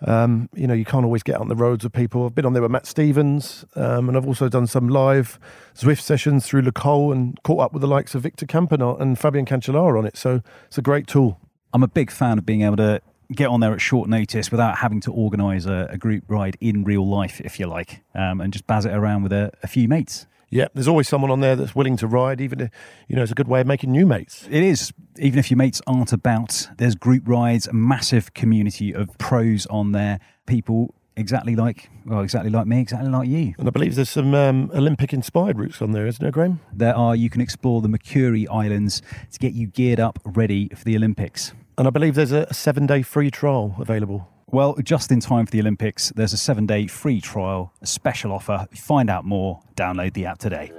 [0.02, 2.26] um, you know, you can't always get on the roads with people.
[2.26, 5.40] I've been on there with Matt Stephens um, and I've also done some live
[5.76, 9.18] Zwift sessions through Le Col and caught up with the likes of Victor Campenaerts and
[9.18, 10.18] Fabian Cancellara on it.
[10.18, 11.40] So it's a great tool.
[11.74, 13.02] I'm a big fan of being able to
[13.32, 16.84] get on there at short notice without having to organise a, a group ride in
[16.84, 19.88] real life, if you like, um, and just baz it around with a, a few
[19.88, 20.28] mates.
[20.54, 22.40] Yeah, there's always someone on there that's willing to ride.
[22.40, 22.70] Even if,
[23.08, 24.48] you know, it's a good way of making new mates.
[24.52, 29.18] It is, even if your mates aren't about, there's group rides, a massive community of
[29.18, 33.56] pros on there, people exactly like, well, exactly like me, exactly like you.
[33.58, 36.60] And I believe there's some um, Olympic-inspired routes on there, isn't there, Graham?
[36.72, 40.84] There are, you can explore the Makuri Islands to get you geared up, ready for
[40.84, 41.54] the Olympics.
[41.78, 44.30] And I believe there's a, a seven day free trial available.
[44.48, 48.32] Well, just in time for the Olympics, there's a seven day free trial, a special
[48.32, 48.68] offer.
[48.76, 50.72] Find out more, download the app today.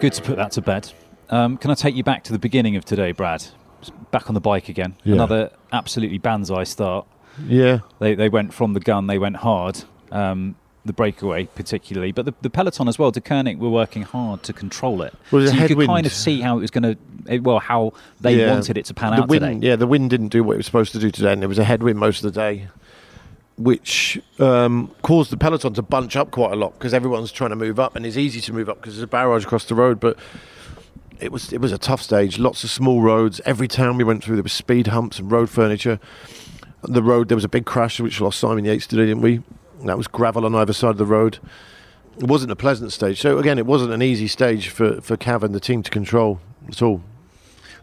[0.00, 0.90] Good to put that to bed.
[1.30, 3.44] Um, can I take you back to the beginning of today, Brad?
[4.10, 4.96] Back on the bike again.
[5.04, 5.14] Yeah.
[5.14, 7.06] Another absolutely banzai start.
[7.46, 7.80] Yeah.
[7.98, 9.84] They they went from the gun, they went hard.
[10.10, 13.10] Um, the breakaway particularly, but the, the peloton as well.
[13.10, 15.14] Deceuninck were working hard to control it.
[15.30, 18.36] Well, so you could kind of see how it was going to, well, how they
[18.36, 18.50] Yeah.
[18.52, 19.66] wanted it to pan the out wind, today.
[19.68, 21.58] Yeah, the wind didn't do what it was supposed to do today, and there was
[21.58, 22.68] a headwind most of the day,
[23.56, 27.56] which um, caused the peloton to bunch up quite a lot because everyone's trying to
[27.56, 30.00] move up, and it's easy to move up because there's a barrage across the road,
[30.00, 30.16] but.
[31.20, 32.40] It was it was a tough stage.
[32.40, 33.40] Lots of small roads.
[33.46, 36.00] Every town we went through, there was speed humps and road furniture.
[36.82, 39.40] The road there was a big crash which lost Simon Yates today, didn't we?
[39.84, 41.38] That was gravel on either side of the road.
[42.18, 43.20] It wasn't a pleasant stage.
[43.20, 46.40] So again, it wasn't an easy stage for for Cav and the team to control
[46.68, 47.02] at all.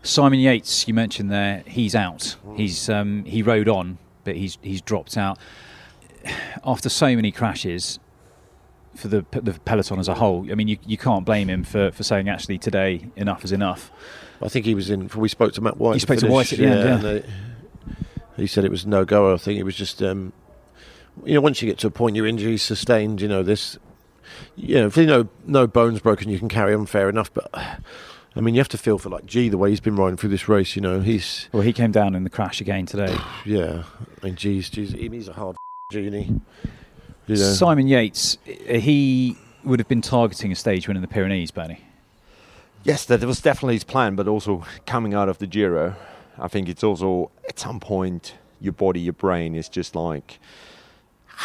[0.04, 2.36] Simon Yates, you mentioned there, he's out.
[2.56, 5.38] He's um, he rode on, but he's he's dropped out
[6.66, 8.00] after so many crashes
[8.96, 10.50] for the the peloton as a whole.
[10.52, 13.92] I mean, you, you can't blame him for, for saying actually today enough is enough.
[14.42, 15.08] I think he was in.
[15.16, 15.94] We spoke to Matt White.
[15.94, 17.12] To spoke to White at the end, yeah.
[17.12, 17.26] they-
[18.38, 19.34] he said it was no go.
[19.34, 20.32] I think it was just, um,
[21.26, 23.78] you know, once you get to a point your injury's sustained, you know this.
[24.56, 27.34] You know, if you know no bones broken, you can carry on fair enough.
[27.34, 30.18] But I mean, you have to feel for like G, the way he's been riding
[30.18, 30.76] through this race.
[30.76, 33.16] You know, he's Well, he came down in the crash again today.
[33.46, 33.84] yeah.
[34.22, 35.56] I mean, G's, G's he's a hard
[35.92, 36.02] G.
[36.02, 36.12] You
[37.28, 37.36] know.
[37.36, 41.82] Simon Yates, uh, he would have been targeting a stage win in the Pyrenees, Bernie.
[42.84, 45.96] Yes, that was definitely his plan, but also coming out of the Giro,
[46.40, 50.40] I think it's also at some point your body, your brain is just like,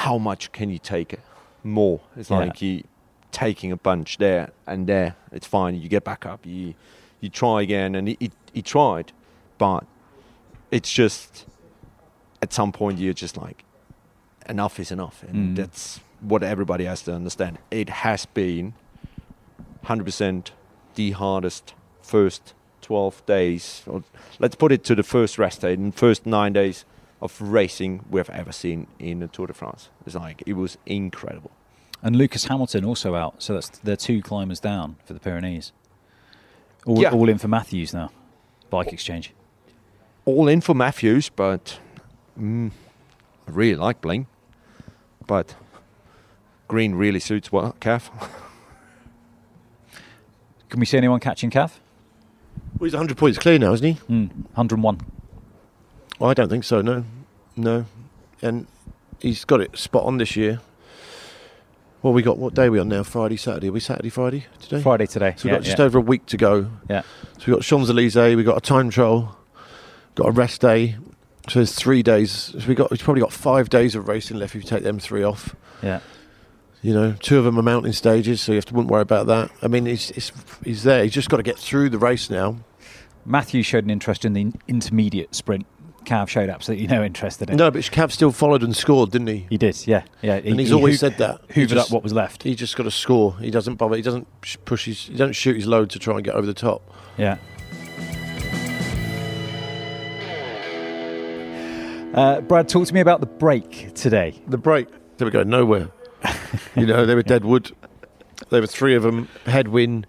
[0.03, 1.17] how much can you take
[1.65, 2.01] more?
[2.17, 2.39] It's Yeah.
[2.39, 2.83] like you
[3.33, 5.17] taking a bunch there and there.
[5.33, 5.75] It's fine.
[5.75, 6.45] You get back up.
[6.45, 6.75] You
[7.23, 9.11] you try again, and he, he, he tried,
[9.57, 9.85] but
[10.71, 11.47] it's just
[12.43, 13.65] at some point you're just like,
[14.49, 15.57] enough is enough, and Mm.
[15.57, 17.59] that's what everybody has to understand.
[17.71, 18.75] It has been
[19.85, 20.51] 100%
[20.95, 24.03] the hardest first 12 days, or
[24.39, 26.85] let's put it to the first rest day, and first nine days
[27.21, 29.89] of racing we've ever seen in the Tour de France.
[30.05, 31.51] It's like, it was incredible.
[32.03, 35.73] And Lucas Hamilton also out, so that's they're two climbers down for the Pyrenees.
[36.85, 37.11] All, Yeah.
[37.11, 38.11] all in for Matthews now,
[38.71, 39.33] bike exchange.
[40.25, 41.79] All in for Matthews, but
[42.39, 42.71] mm,
[43.49, 44.27] I really like Bling.
[45.27, 45.55] But
[46.69, 48.11] green really suits well, Cav.
[50.69, 51.73] Can we see anyone catching Cav?
[52.79, 53.95] Well, he's 100 points clear now, isn't he?
[54.13, 55.01] Mm, 101.
[56.21, 56.81] I don't think so.
[56.81, 57.05] No,
[57.57, 57.87] no,
[58.43, 58.67] and
[59.21, 60.61] he's got it spot on this year.
[62.03, 63.03] Well, we got what day are we on now?
[63.03, 63.69] Friday, Saturday.
[63.69, 64.81] Are we Saturday, Friday today?
[64.81, 65.35] Friday today.
[65.37, 65.85] So we've yeah, got just yeah.
[65.85, 66.71] over a week to go.
[66.89, 67.03] Yeah.
[67.39, 69.37] So we've got Champs Elysees, we've got a time trial,
[70.15, 70.97] got a rest day.
[71.49, 72.31] So there's three days.
[72.31, 74.99] So we got we've probably got five days of racing left if you take them
[74.99, 75.55] three off.
[75.83, 76.01] Yeah.
[76.83, 79.27] You know, two of them are mountain stages, so you have to wouldn't worry about
[79.27, 79.51] that.
[79.63, 80.33] I mean, he's he's,
[80.65, 81.03] he's there.
[81.03, 82.59] He's just got to get through the race now.
[83.25, 85.67] Matthew showed an interest in the intermediate sprint.
[86.07, 87.57] Cav showed absolutely no interest in it.
[87.57, 89.47] No, but Cav still followed and scored, didn't he?
[89.51, 90.05] He did, yeah.
[90.23, 90.37] yeah.
[90.37, 91.41] And he's always said that.
[91.53, 92.45] He Hoovered just- up what was left.
[92.45, 93.37] He just got to score.
[93.39, 93.97] He doesn't bother.
[93.97, 94.27] He doesn't
[94.65, 95.07] push his.
[95.07, 96.81] He doesn't shoot his load to try and get over the top.
[97.19, 97.39] Yeah.
[102.15, 104.41] Uh, Brad, talk to me about the break today.
[104.47, 104.89] The break.
[105.19, 105.43] There we go.
[105.43, 105.91] Nowhere.
[106.75, 107.73] you know, they were deadwood.
[108.49, 109.29] There were three of them.
[109.45, 110.07] Headwind.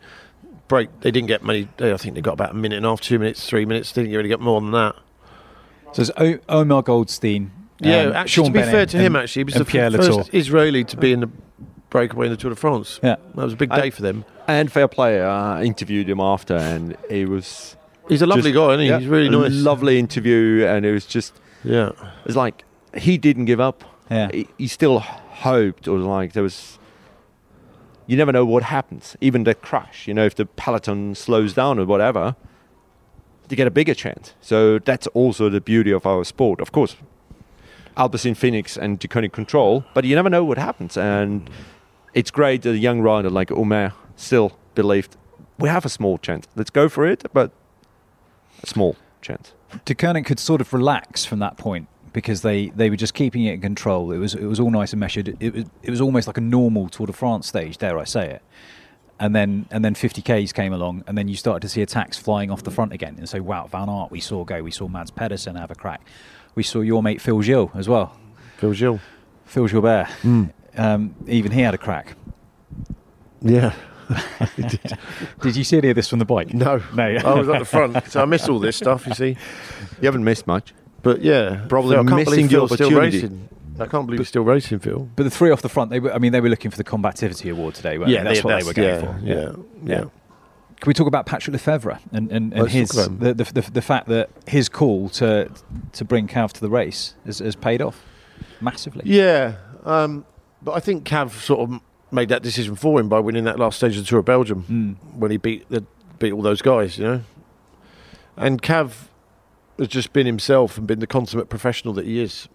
[0.67, 0.89] Break.
[1.01, 1.67] They didn't get many.
[1.79, 3.91] I think they got about a minute and a half, two minutes, three minutes.
[3.91, 4.95] They didn't really get more than that.
[5.93, 7.51] So it's o- Omer Goldstein.
[7.79, 9.65] Yeah, um, actually, Sean to be Bennett fair to him, and- actually, he was the
[9.65, 10.25] Pierre first Latour.
[10.33, 11.29] Israeli to be in the
[11.89, 12.99] breakaway in the Tour de France.
[13.03, 13.15] Yeah.
[13.35, 14.25] That was a big I- day for them.
[14.47, 17.75] And Fair Play uh, interviewed him after, and he was
[18.09, 18.87] He's a lovely just- guy, isn't he?
[18.87, 19.51] yeah, He's really a nice.
[19.53, 21.91] Lovely interview, and it was just Yeah.
[22.25, 22.63] it's like
[22.95, 23.83] he didn't give up.
[24.09, 24.29] Yeah.
[24.31, 26.79] He, he still hoped, or like there was.
[28.05, 29.17] You never know what happens.
[29.19, 32.37] Even the crash, you know, if the peloton slows down or whatever,
[33.49, 34.33] you get a bigger chance.
[34.41, 36.59] So that's also the beauty of our sport.
[36.59, 36.95] Of course,
[37.95, 40.97] Alpecin Fenix and Deceuninck Control, but you never know what happens.
[40.97, 41.49] And
[42.13, 45.17] it's great that a young rider like Omer still believed
[45.59, 46.47] we have a small chance.
[46.55, 47.51] Let's go for it, but
[48.63, 49.53] a small chance.
[49.85, 53.53] De could sort of relax from that point because they, they were just keeping it
[53.53, 54.11] in control.
[54.11, 55.35] It was it was all nice and measured.
[55.39, 58.29] It was it was almost like a normal Tour de France stage, dare I say
[58.29, 58.41] it.
[59.19, 62.51] And then and then 50k's came along, and then you started to see attacks flying
[62.51, 63.15] off the front again.
[63.17, 66.01] And so, wow, Van Aert we saw go, we saw Mads Pedersen have a crack,
[66.53, 68.15] we saw your mate Phil Gilles as well,
[68.57, 68.99] Phil Gilles.
[69.45, 70.07] Phil Gilbert.
[70.77, 72.15] Um, even he had a crack.
[73.41, 73.73] Yeah.
[75.41, 76.53] Did you see any of this from the bike?
[76.53, 77.03] No, No.
[77.25, 79.05] I was at the front, so I missed all this stuff.
[79.07, 79.29] You see,
[80.01, 80.73] You haven't missed much.
[81.01, 83.17] but yeah, Probably Phil, missing believe the still opportunity.
[83.17, 83.49] racing.
[83.79, 85.09] I can't believe he's still racing, Phil.
[85.15, 86.13] But the three off the front, they were.
[86.13, 87.97] I mean, they were looking for the combativity award today.
[87.97, 88.23] Weren't they?
[88.23, 88.87] that's what they were going
[89.23, 89.65] yeah, for.
[89.85, 90.05] Yeah, yeah.
[90.79, 94.07] Can we talk about Patrick Lefevere and, and, and his the, the, the, the fact
[94.09, 95.49] that his call to
[95.93, 98.03] to bring Cav to the race has, has paid off
[98.61, 99.01] massively.
[99.05, 100.25] Yeah, um,
[100.61, 103.77] but I think Cav sort of made that decision for him by winning that last
[103.77, 105.15] stage of the Tour of Belgium Mm.
[105.17, 105.83] when he beat the,
[106.19, 107.21] beat all those guys, you know.
[108.35, 109.07] And Cav
[109.79, 112.47] has just been himself and been the consummate professional that he is,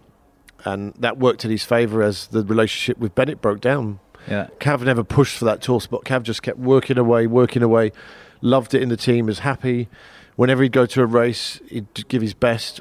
[0.64, 4.00] and that worked in his favour as the relationship with Bennett broke down.
[4.28, 4.48] Yeah.
[4.60, 6.04] Cav never pushed for that tour spot.
[6.04, 7.92] Cav just kept working away, working away.
[8.40, 9.26] Loved it in the team.
[9.26, 9.88] Was happy.
[10.36, 12.80] Whenever he'd go to a race, he'd give his best.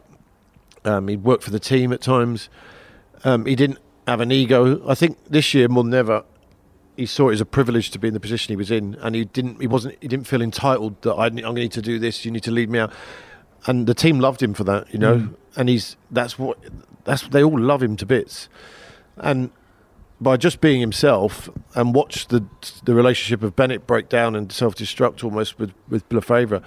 [0.86, 2.50] Um, he'd work for the team at times.
[3.24, 4.88] Um, he didn't have an ego.
[4.88, 6.24] I think this year more than ever,
[6.98, 9.16] he saw it as a privilege to be in the position he was in, and
[9.16, 9.62] he didn't.
[9.62, 9.98] He wasn't.
[10.02, 12.26] He didn't feel entitled that I, I'm going to need to do this.
[12.26, 12.94] You need to lead me out.
[13.68, 15.18] And the team loved him for that, you know.
[15.18, 15.36] Mm.
[15.56, 16.58] And he's that's what
[17.04, 18.50] that's they all love him to bits.
[19.18, 19.52] And
[20.20, 22.46] by just being himself and watch the
[22.84, 26.64] the relationship of Bennett break down and self destruct almost with with Lefevere,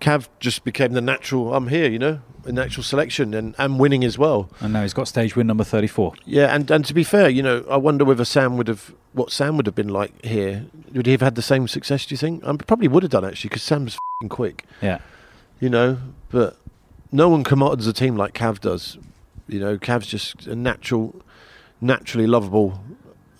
[0.00, 1.54] Cav just became the natural.
[1.54, 4.50] I'm here, you know, a natural selection and and winning as well.
[4.60, 6.14] And now he's got stage win number 34.
[6.24, 9.30] Yeah, and and to be fair, you know, I wonder whether Sam would have what
[9.30, 10.66] Sam would have been like here.
[10.92, 12.06] Would he have had the same success?
[12.06, 12.44] Do you think?
[12.44, 14.98] I probably would have done actually because Sam's fing quick, Yeah.
[15.60, 15.98] You know.
[16.30, 16.56] But
[17.12, 18.98] no one commands a team like Cav does.
[19.48, 21.22] You know, Cav's just a natural,
[21.80, 22.80] naturally lovable,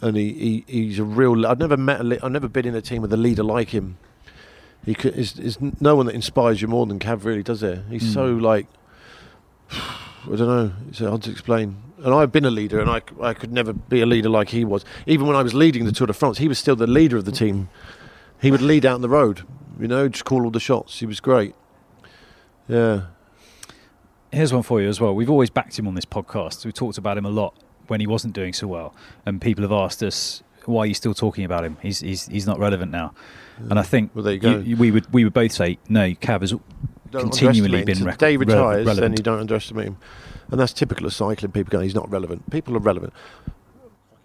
[0.00, 1.46] and he, he he's a real.
[1.46, 2.00] I've never met.
[2.00, 3.98] A, I've never been in a team with a leader like him.
[4.84, 7.60] He could, is is no one that inspires you more than Cav really does.
[7.60, 8.14] There, he's Mm.
[8.14, 8.66] so like.
[9.70, 10.72] I don't know.
[10.88, 11.76] It's hard to explain.
[11.98, 14.64] And I've been a leader, and I, I could never be a leader like he
[14.64, 14.84] was.
[15.06, 17.24] Even when I was leading the Tour de France, he was still the leader of
[17.26, 17.68] the team.
[18.42, 19.42] He would lead out on the road,
[19.80, 20.98] you know, just call all the shots.
[20.98, 21.54] He was great.
[22.68, 23.02] Yeah.
[24.32, 25.14] Here's one for you as well.
[25.14, 26.64] We've always backed him on this podcast.
[26.64, 27.54] We talked about him a lot
[27.86, 31.14] when he wasn't doing so well, and people have asked us, "Why are you still
[31.14, 31.76] talking about him?
[31.80, 33.14] He's he's, he's not relevant now."
[33.58, 34.58] And I think Well, there you go.
[34.76, 36.50] we would we would both say, "No, Cav has
[37.10, 39.96] Don't continually been rec- day retires, then you don't underestimate him.
[40.50, 41.50] And that's typical of cycling.
[41.52, 42.48] People going, he's not relevant.
[42.50, 43.12] People are relevant.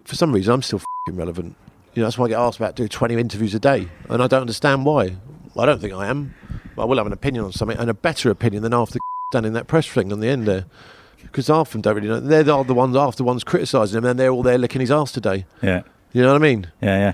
[0.04, 1.56] For some reason, I'm still fing relevant.
[1.94, 4.28] You know, that's why I get asked about doing 20 interviews a day, and I
[4.28, 5.16] don't understand why.
[5.58, 6.34] I don't think I am.
[6.76, 9.00] But I will have an opinion on something, and a better opinion than after
[9.32, 10.66] done in that press thing on the end there.
[11.22, 12.20] Because half of them don't really know.
[12.20, 15.12] They're the the ones after ones criticising him, and they're all there licking his ass
[15.12, 15.46] today.
[15.62, 15.82] Yeah,
[16.14, 16.72] You know what I mean?
[16.82, 17.14] yeah, yeah.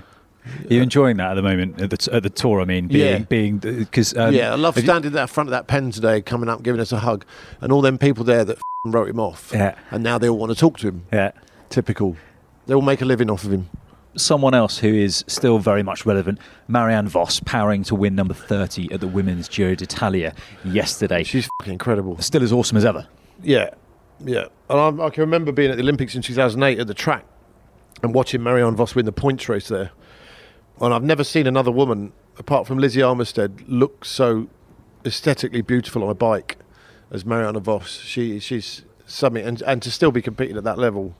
[0.70, 2.62] Are you enjoying that at the moment at the, t- at the tour?
[2.62, 3.24] I mean, being Yeah.
[3.28, 6.48] being because um, yeah, I love standing there in front of that pen today, coming
[6.48, 7.26] up, giving us a hug,
[7.60, 10.50] and all them people there that wrote him off, Yeah, and now they all want
[10.52, 11.04] to talk to him.
[11.12, 11.32] yeah.
[11.68, 12.16] Typical.
[12.66, 13.68] They all make a living off of him.
[14.16, 18.92] Someone else who is still very much relevant, Marianne Vos, powering to win number 30
[18.92, 21.22] at the Women's Giro d'Italia yesterday.
[21.22, 22.18] She's incredible.
[22.18, 23.06] Still as awesome as ever.
[23.42, 23.70] Yeah,
[24.24, 24.46] yeah.
[24.68, 27.24] And I, I can remember being at the Olympics in 2008 at the track
[28.02, 29.90] and watching Marianne Vos win the points race there.
[30.80, 34.48] And I've never seen another woman, apart from Lizzie Armitstead, look so
[35.04, 36.56] aesthetically beautiful on a bike
[37.10, 38.00] as Marianne Vos.
[38.00, 41.16] She, she's something, and, and to still be competing at that level,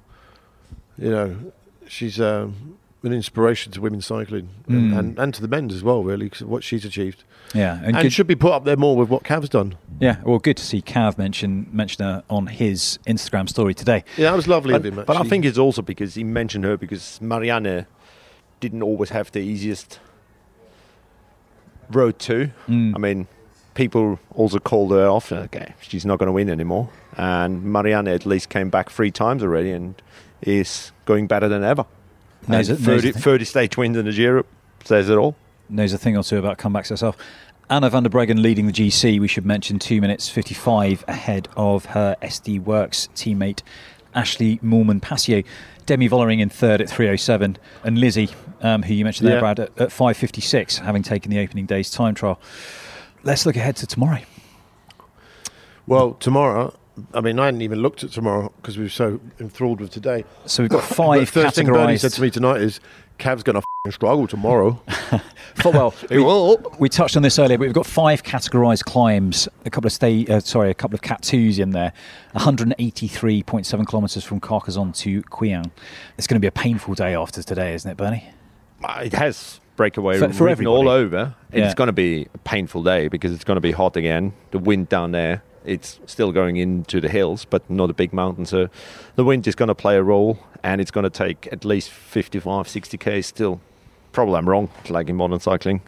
[0.97, 1.53] you know,
[1.89, 4.99] she's um, an inspiration to women's cycling and, Mm.
[4.99, 7.25] and, and to the men's as well, really, 'cause of what she's achieved.
[7.55, 9.77] Yeah, And, good- should be put up there more with what Cav's done.
[10.01, 10.17] yeah.
[10.25, 14.05] Well, good to see Cav mention mention her on his Instagram story today.
[14.17, 15.05] Yeah, that was lovely But, of him.
[15.07, 17.87] but I think it's also because he mentioned her because Marianne
[18.61, 19.99] didn't always have the easiest
[21.91, 22.51] road to.
[22.69, 22.95] Mm.
[22.95, 23.27] I mean,
[23.75, 25.33] people also called her off.
[25.33, 26.91] Okay, she's not going to win anymore.
[27.17, 29.95] And Marianne at least came back three times already and
[30.43, 31.85] is going better than ever.
[32.47, 34.45] Knows And it- 30, 30 stage wins in the Giro
[34.85, 35.37] says it all.
[35.69, 37.17] knows a thing or two about comebacks herself.
[37.71, 39.21] Anna van der Breggen leading the GC.
[39.21, 43.61] We should mention two minutes fifty-five ahead of her SD Worx teammate
[44.15, 45.45] Ashleigh Moolman Pasio.
[45.85, 48.29] Demi Vollering in third at 307, and Lizzie,
[48.63, 49.41] um, who you mentioned there, Yeah.
[49.41, 52.39] Brad, at, at 556, having taken the opening day's time trial.
[53.23, 54.21] Let's look ahead to tomorrow.
[55.87, 56.75] Well, tomorrow,
[57.15, 60.25] I mean, I hadn't even looked at tomorrow because we were so enthralled with today.
[60.47, 61.21] So we've got five.
[61.21, 62.81] the first thing Bernie said to me tonight is,
[63.19, 64.81] Cav's going to struggle tomorrow.
[65.57, 69.71] Fo- well, we, we touched on this earlier, but we've got five categorised climbs, a
[69.71, 71.93] couple of stay, uh, sorry, a couple of cat twos in there.
[72.37, 75.71] 183.7 kilometres from Carcassonne to Quillan.
[76.17, 78.25] It's going to be a painful day after today, isn't it, Bernie?
[78.83, 81.35] Uh, It has breakaway For- for written all over.
[81.53, 81.65] Yeah.
[81.67, 84.33] It's going to be a painful day because it's going to be hot again.
[84.51, 88.47] The wind down there, it's still going into the hills, but not a big mountain.
[88.47, 88.69] So
[89.17, 91.91] the wind is going to play a role, and it's going to take at least
[91.91, 93.61] 55, 60 k still
[94.13, 95.81] probably I'm wrong, like in modern cycling,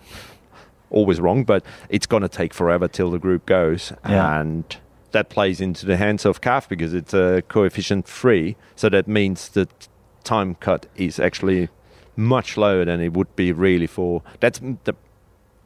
[0.91, 4.41] always wrong, but it's going to take forever till the group goes, Yeah.
[4.41, 4.65] and
[5.13, 9.49] that plays into the hands of Cav because it's uh, coefficient free, so that means
[9.51, 9.89] that
[10.23, 11.69] time cut is actually
[12.17, 14.95] much lower than it would be really for that's the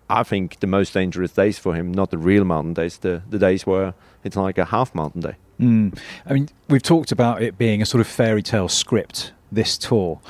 [0.08, 3.38] I think the most dangerous days for him, not the real mountain days, the, the
[3.38, 5.36] days where it's like a half mountain day.
[5.60, 5.98] Mm.
[6.26, 10.20] I mean, we've talked about it being a sort of fairy tale script this tour.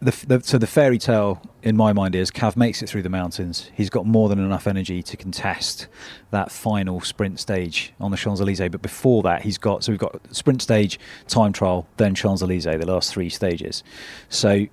[0.00, 3.08] The, the, so the fairy tale in my mind is Cav makes it through the
[3.08, 3.70] mountains.
[3.72, 5.86] He's got more than enough energy to contest
[6.32, 8.70] that final sprint stage on the Champs Elysees.
[8.70, 12.64] But before that, he's got so we've got sprint stage, time trial, then Champs Elysees,
[12.64, 13.84] the last three stages.
[14.28, 14.66] So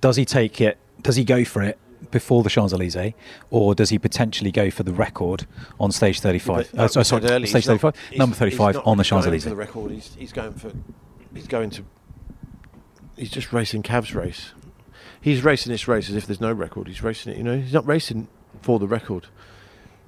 [0.00, 0.78] does he take it?
[1.02, 1.78] Does he go for it
[2.16, 3.12] before the Champs Elysees,
[3.50, 5.46] or does he potentially go for the record
[5.78, 6.70] on stage thirty-five?
[6.72, 9.26] But, Uh, sorry, sorry, earlier, stage he's not- thirty-five, number thirty-five not on the Champs
[9.26, 9.44] Elysees.
[9.50, 9.90] the record.
[9.92, 10.72] He's, he's going for.
[11.34, 11.84] He's going to.
[13.16, 14.52] He's just racing Cav's race.
[15.20, 16.88] He's racing this race as if there's no record.
[16.88, 17.38] He's racing it.
[17.38, 18.28] You know, he's not racing
[18.62, 19.26] for the record.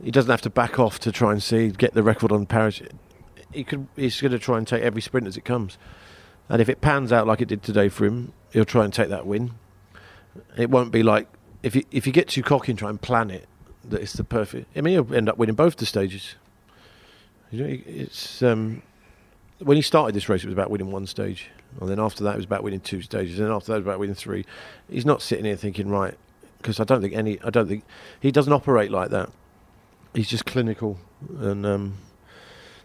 [0.03, 2.81] He doesn't have to back off to try and see get the record on Paris.
[3.53, 3.87] He could.
[3.97, 5.77] He's going to try and take every sprint as it comes,
[6.49, 9.09] and if it pans out like it did today for him, he'll try and take
[9.09, 9.53] that win.
[10.57, 11.27] It won't be like
[11.69, 13.47] if you if you get too cocky and try and plan it
[13.85, 14.67] that it's the perfect.
[14.77, 16.35] I mean, you'll end up winning both the stages.
[17.51, 18.83] You know, it's um,
[19.59, 21.51] when he started this race, it was about winning one stage,
[21.81, 23.87] and then after that, it was about winning two stages, and after that, it was
[23.87, 24.45] about winning three.
[24.89, 26.15] He's not sitting here thinking right,
[26.59, 27.85] because I don't think any, I don't think
[28.21, 29.31] he doesn't operate like that.
[30.15, 30.99] He's just clinical,
[31.39, 31.99] and um,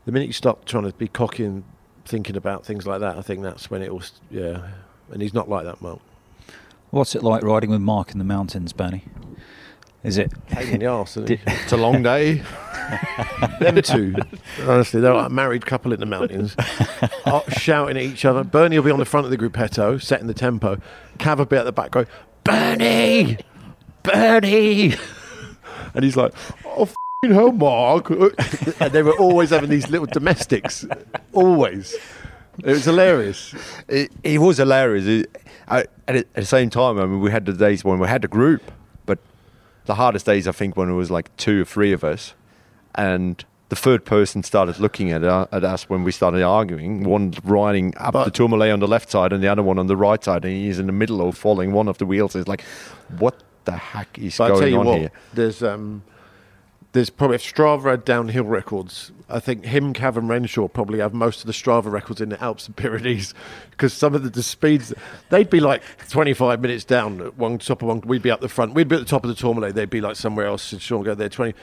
[0.06, 1.64] the minute you start trying to be cocky and
[2.06, 4.70] thinking about things like that, I think that's when it will, yeah.
[5.12, 6.00] And he's not like that, Mark.
[6.94, 9.04] What's it like riding with Mark in the mountains, Bernie?
[10.04, 10.32] Is it?
[10.50, 11.54] Pain in the arse, isn't Did- it?
[11.64, 12.44] It's a long day.
[13.60, 14.14] Them two,
[14.68, 16.56] honestly, they're like a married couple in the mountains,
[17.26, 18.44] uh, shouting at each other.
[18.44, 20.78] Bernie will be on the front of the gruppetto, setting the tempo.
[21.18, 22.06] Cav will be at the back going,
[22.44, 23.40] Bernie!
[24.04, 24.94] Bernie!
[25.96, 26.34] And he's like,
[26.66, 28.10] oh, f***ing hell, Mark.
[28.80, 30.86] and they were always having these little domestics.
[31.34, 31.96] Always.
[32.60, 33.54] It was hilarious.
[33.88, 35.06] it, it was hilarious.
[35.06, 38.08] It, I, at, at the same time, I mean, we had the days when we
[38.08, 38.62] had the group,
[39.06, 39.20] but
[39.86, 42.34] the hardest days, I think, when it was like two or three of us,
[42.96, 47.04] and the third person started looking at, uh, at us when we started arguing.
[47.06, 49.88] One riding up But- the Tourmalet on the left side, and the other one on
[49.88, 52.36] the right side, and he's in the middle of following one of the wheels.
[52.36, 52.64] It's like,
[53.18, 55.12] what the heck is But I tell going you on what, here?
[55.34, 56.04] there's um,
[56.94, 59.12] there's probably if Strava had downhill records.
[59.28, 62.42] I think him, Cav, and Renshaw probably have most of the Strava records in the
[62.42, 63.34] Alps and Pyrenees
[63.72, 64.94] because some of the, the speeds
[65.30, 68.02] they'd be like 25 minutes down at one top of one.
[68.02, 68.76] We'd be up the front.
[68.76, 69.74] We'd be at the top of the Tourmalet.
[69.74, 70.72] They'd be like somewhere else.
[70.72, 71.54] And Sean go there 20.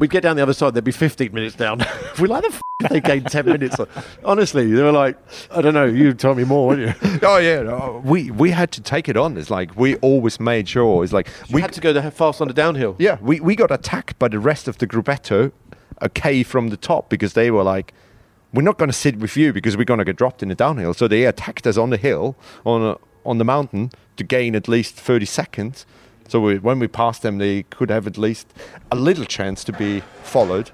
[0.00, 0.72] We'd get down the other side.
[0.72, 1.84] They'd be 15 minutes down.
[2.20, 3.76] we like the f- they gained 10 minutes.
[4.24, 5.18] Honestly, they were like,
[5.50, 5.84] I don't know.
[5.84, 7.18] You tell me more, wouldn't you?
[7.22, 9.36] oh yeah, no, we we had to take it on.
[9.36, 11.04] It's like we always made sure.
[11.04, 12.96] It's like We we had to go the fast on the downhill.
[12.98, 15.52] Yeah, we, we got attacked by the rest of the gruppetto,
[15.98, 17.92] a K from the top, because they were like,
[18.54, 20.54] we're not going to sit with you because we're going to get dropped in the
[20.54, 20.94] downhill.
[20.94, 22.34] So they attacked us on the hill,
[22.64, 22.96] on a,
[23.26, 25.84] on the mountain, to gain at least 30 seconds.
[26.30, 28.46] So we, when we passed them, they could have at least
[28.92, 30.70] a little chance to be followed.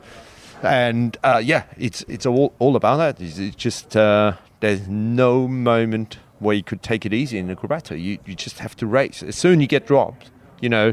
[0.63, 3.21] And uh, yeah, it's it's all, all about that.
[3.25, 7.57] It's, it's just uh, there's no moment where you could take it easy in the
[7.57, 7.99] gruppetto.
[7.99, 9.23] You you just have to race.
[9.23, 10.31] As soon you get dropped,
[10.61, 10.93] you know,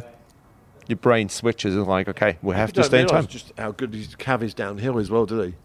[0.88, 3.28] your brain switches and like, okay, we have to stay in time.
[3.28, 5.55] Just how good his Cav is downhill as well, do they?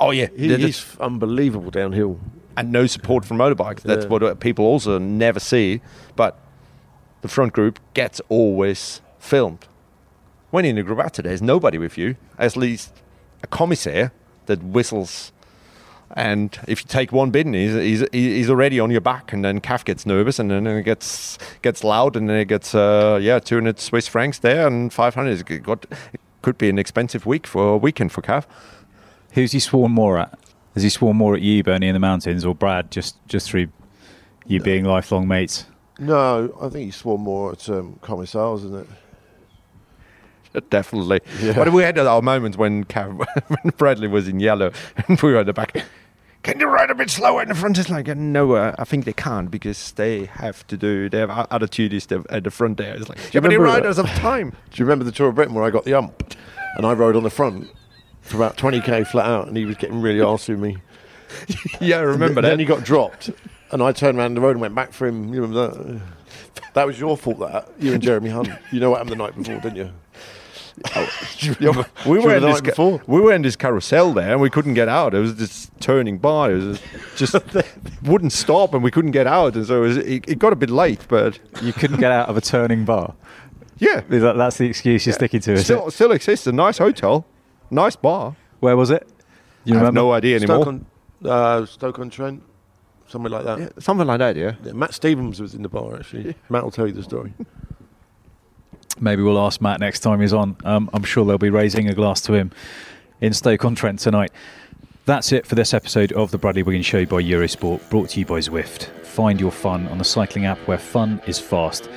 [0.00, 2.18] Oh yeah, He, he's unbelievable downhill.
[2.56, 3.82] and no support from motorbikes.
[3.82, 4.10] That's Yeah.
[4.10, 5.80] what people also never see.
[6.16, 6.38] But
[7.20, 9.66] the front group gets always filmed.
[10.50, 12.16] When you're in a gruppetto, there's nobody with you.
[12.38, 12.92] At least
[13.42, 14.12] a commissaire
[14.46, 15.32] that whistles.
[16.16, 19.60] And if you take one bid, he's, he's, he's already on your back, and then
[19.60, 23.38] Cav gets nervous, and then it gets gets loud, and then it gets uh, yeah,
[23.38, 25.30] 200 Swiss francs there, and 500.
[25.30, 28.46] It's got, it could be an expensive week for a weekend for Cav.
[29.32, 30.38] Who's he sworn more at?
[30.72, 33.68] Has he sworn more at you, Bernie, in the mountains, or Brad, just just through
[34.46, 35.66] you being lifelong mates?
[35.98, 38.86] No, I think he swore more at um, commissars, isn't
[40.54, 40.70] it?
[40.70, 41.20] Definitely.
[41.40, 41.52] Yeah.
[41.54, 43.18] But we had our moments when, Cav,
[43.48, 44.72] when Bradley was in yellow
[45.08, 45.84] and we were at the back.
[46.44, 47.78] Can you ride a bit slower in the front?
[47.78, 51.30] It's like, no, uh, I think they can't because they have to do, they have
[51.30, 52.94] other duties at the front there.
[52.94, 54.50] It's like, yeah, but the remember- riders have time.
[54.50, 56.34] Do you remember the Tour of Britain where I got the ump
[56.76, 57.68] and I rode on the front
[58.22, 60.76] for about 20k flat out and he was getting really arsy with me?
[61.80, 62.60] yeah, I remember Then that.
[62.60, 63.30] he got dropped
[63.70, 65.32] and I turned around the road and went back for him.
[65.32, 66.00] You remember that?
[66.74, 67.68] That was your fault, that.
[67.78, 68.48] You and Jeremy Hunt.
[68.72, 69.90] You know what happened the night before, didn't you?
[71.60, 73.02] Yeah, we, were in this night before.
[73.08, 75.12] we were in this carousel there, and we couldn't get out.
[75.12, 76.50] It was just turning by.
[76.52, 76.80] It was
[77.16, 77.34] just
[78.04, 79.56] wouldn't stop, and we couldn't get out.
[79.56, 82.28] And so it, was, it, it got a bit late, but You couldn't get out
[82.28, 83.14] of a turning bar.
[83.78, 85.92] yeah, Is that, that's the excuse you're sticking to, is still it?
[85.92, 86.46] still exists.
[86.46, 87.26] A nice hotel,
[87.70, 88.36] nice bar.
[88.60, 89.08] Where was it?
[89.64, 90.00] You I have remember?
[90.00, 90.62] no idea anymore.
[90.62, 90.86] Stoke on,
[91.24, 92.42] uh, Stoke on Trent,
[93.08, 93.58] something like that.
[93.58, 94.54] Yeah, something like that, yeah.
[94.64, 96.34] Yeah, Matt Stephens was in the bar actually.
[96.48, 97.32] Matt will tell you the story.
[99.00, 100.56] Maybe we'll ask Matt next time he's on.
[100.64, 102.50] Um, I'm sure they'll be raising a glass to him
[103.20, 104.32] in Stoke on Trent tonight.
[105.06, 108.26] That's it for this episode of the Bradley Wiggins Show by Eurosport, brought to you
[108.26, 108.84] by Zwift.
[109.04, 111.88] Find your fun on the cycling app where fun is fast.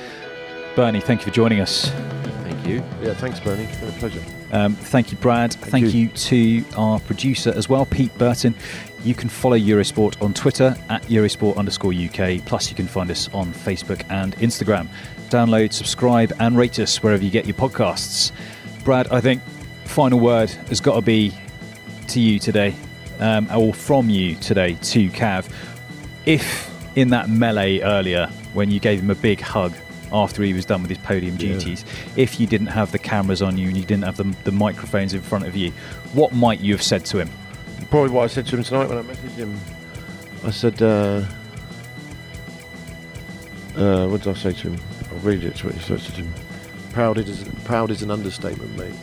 [0.74, 1.90] Bernie, thank you for joining us.
[2.44, 2.82] Thank you.
[3.02, 3.64] Yeah, thanks, Bernie.
[3.64, 4.41] It's been a pleasure.
[4.52, 5.54] Um, thank you, Brad.
[5.54, 6.08] Thank, you.
[6.08, 8.54] to our producer as well, Pete Burton.
[9.02, 12.44] You can follow Eurosport on Twitter at Eurosport underscore UK.
[12.44, 14.88] Plus, you can find us on Facebook and Instagram.
[15.30, 18.30] Download, subscribe, and rate us wherever you get your podcasts.
[18.84, 19.42] Brad, I think
[19.84, 21.32] final word has got to be
[22.08, 22.74] to you today,
[23.20, 25.50] um, or from you today to Cav.
[26.26, 29.72] If in that melee earlier, when you gave him a big hug
[30.12, 31.84] after he was done with his podium duties,
[32.16, 35.14] if you didn't have the cameras on you and you didn't have the, the microphones
[35.14, 35.70] in front of you,
[36.12, 37.30] what might you have said to him?
[37.90, 39.58] Probably what I said to him tonight when I messaged him.
[40.44, 41.24] I said, uh,
[43.76, 44.80] uh, what did I say to him?
[45.10, 45.56] I'll read it.
[45.56, 46.34] to what I said to him.
[46.92, 48.94] Proud is proud is an understatement, mate.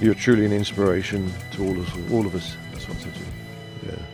[0.00, 2.12] You're truly an inspiration to all of us.
[2.12, 2.56] All of us.
[2.72, 3.32] That's what I said to him.
[3.86, 4.13] Yeah.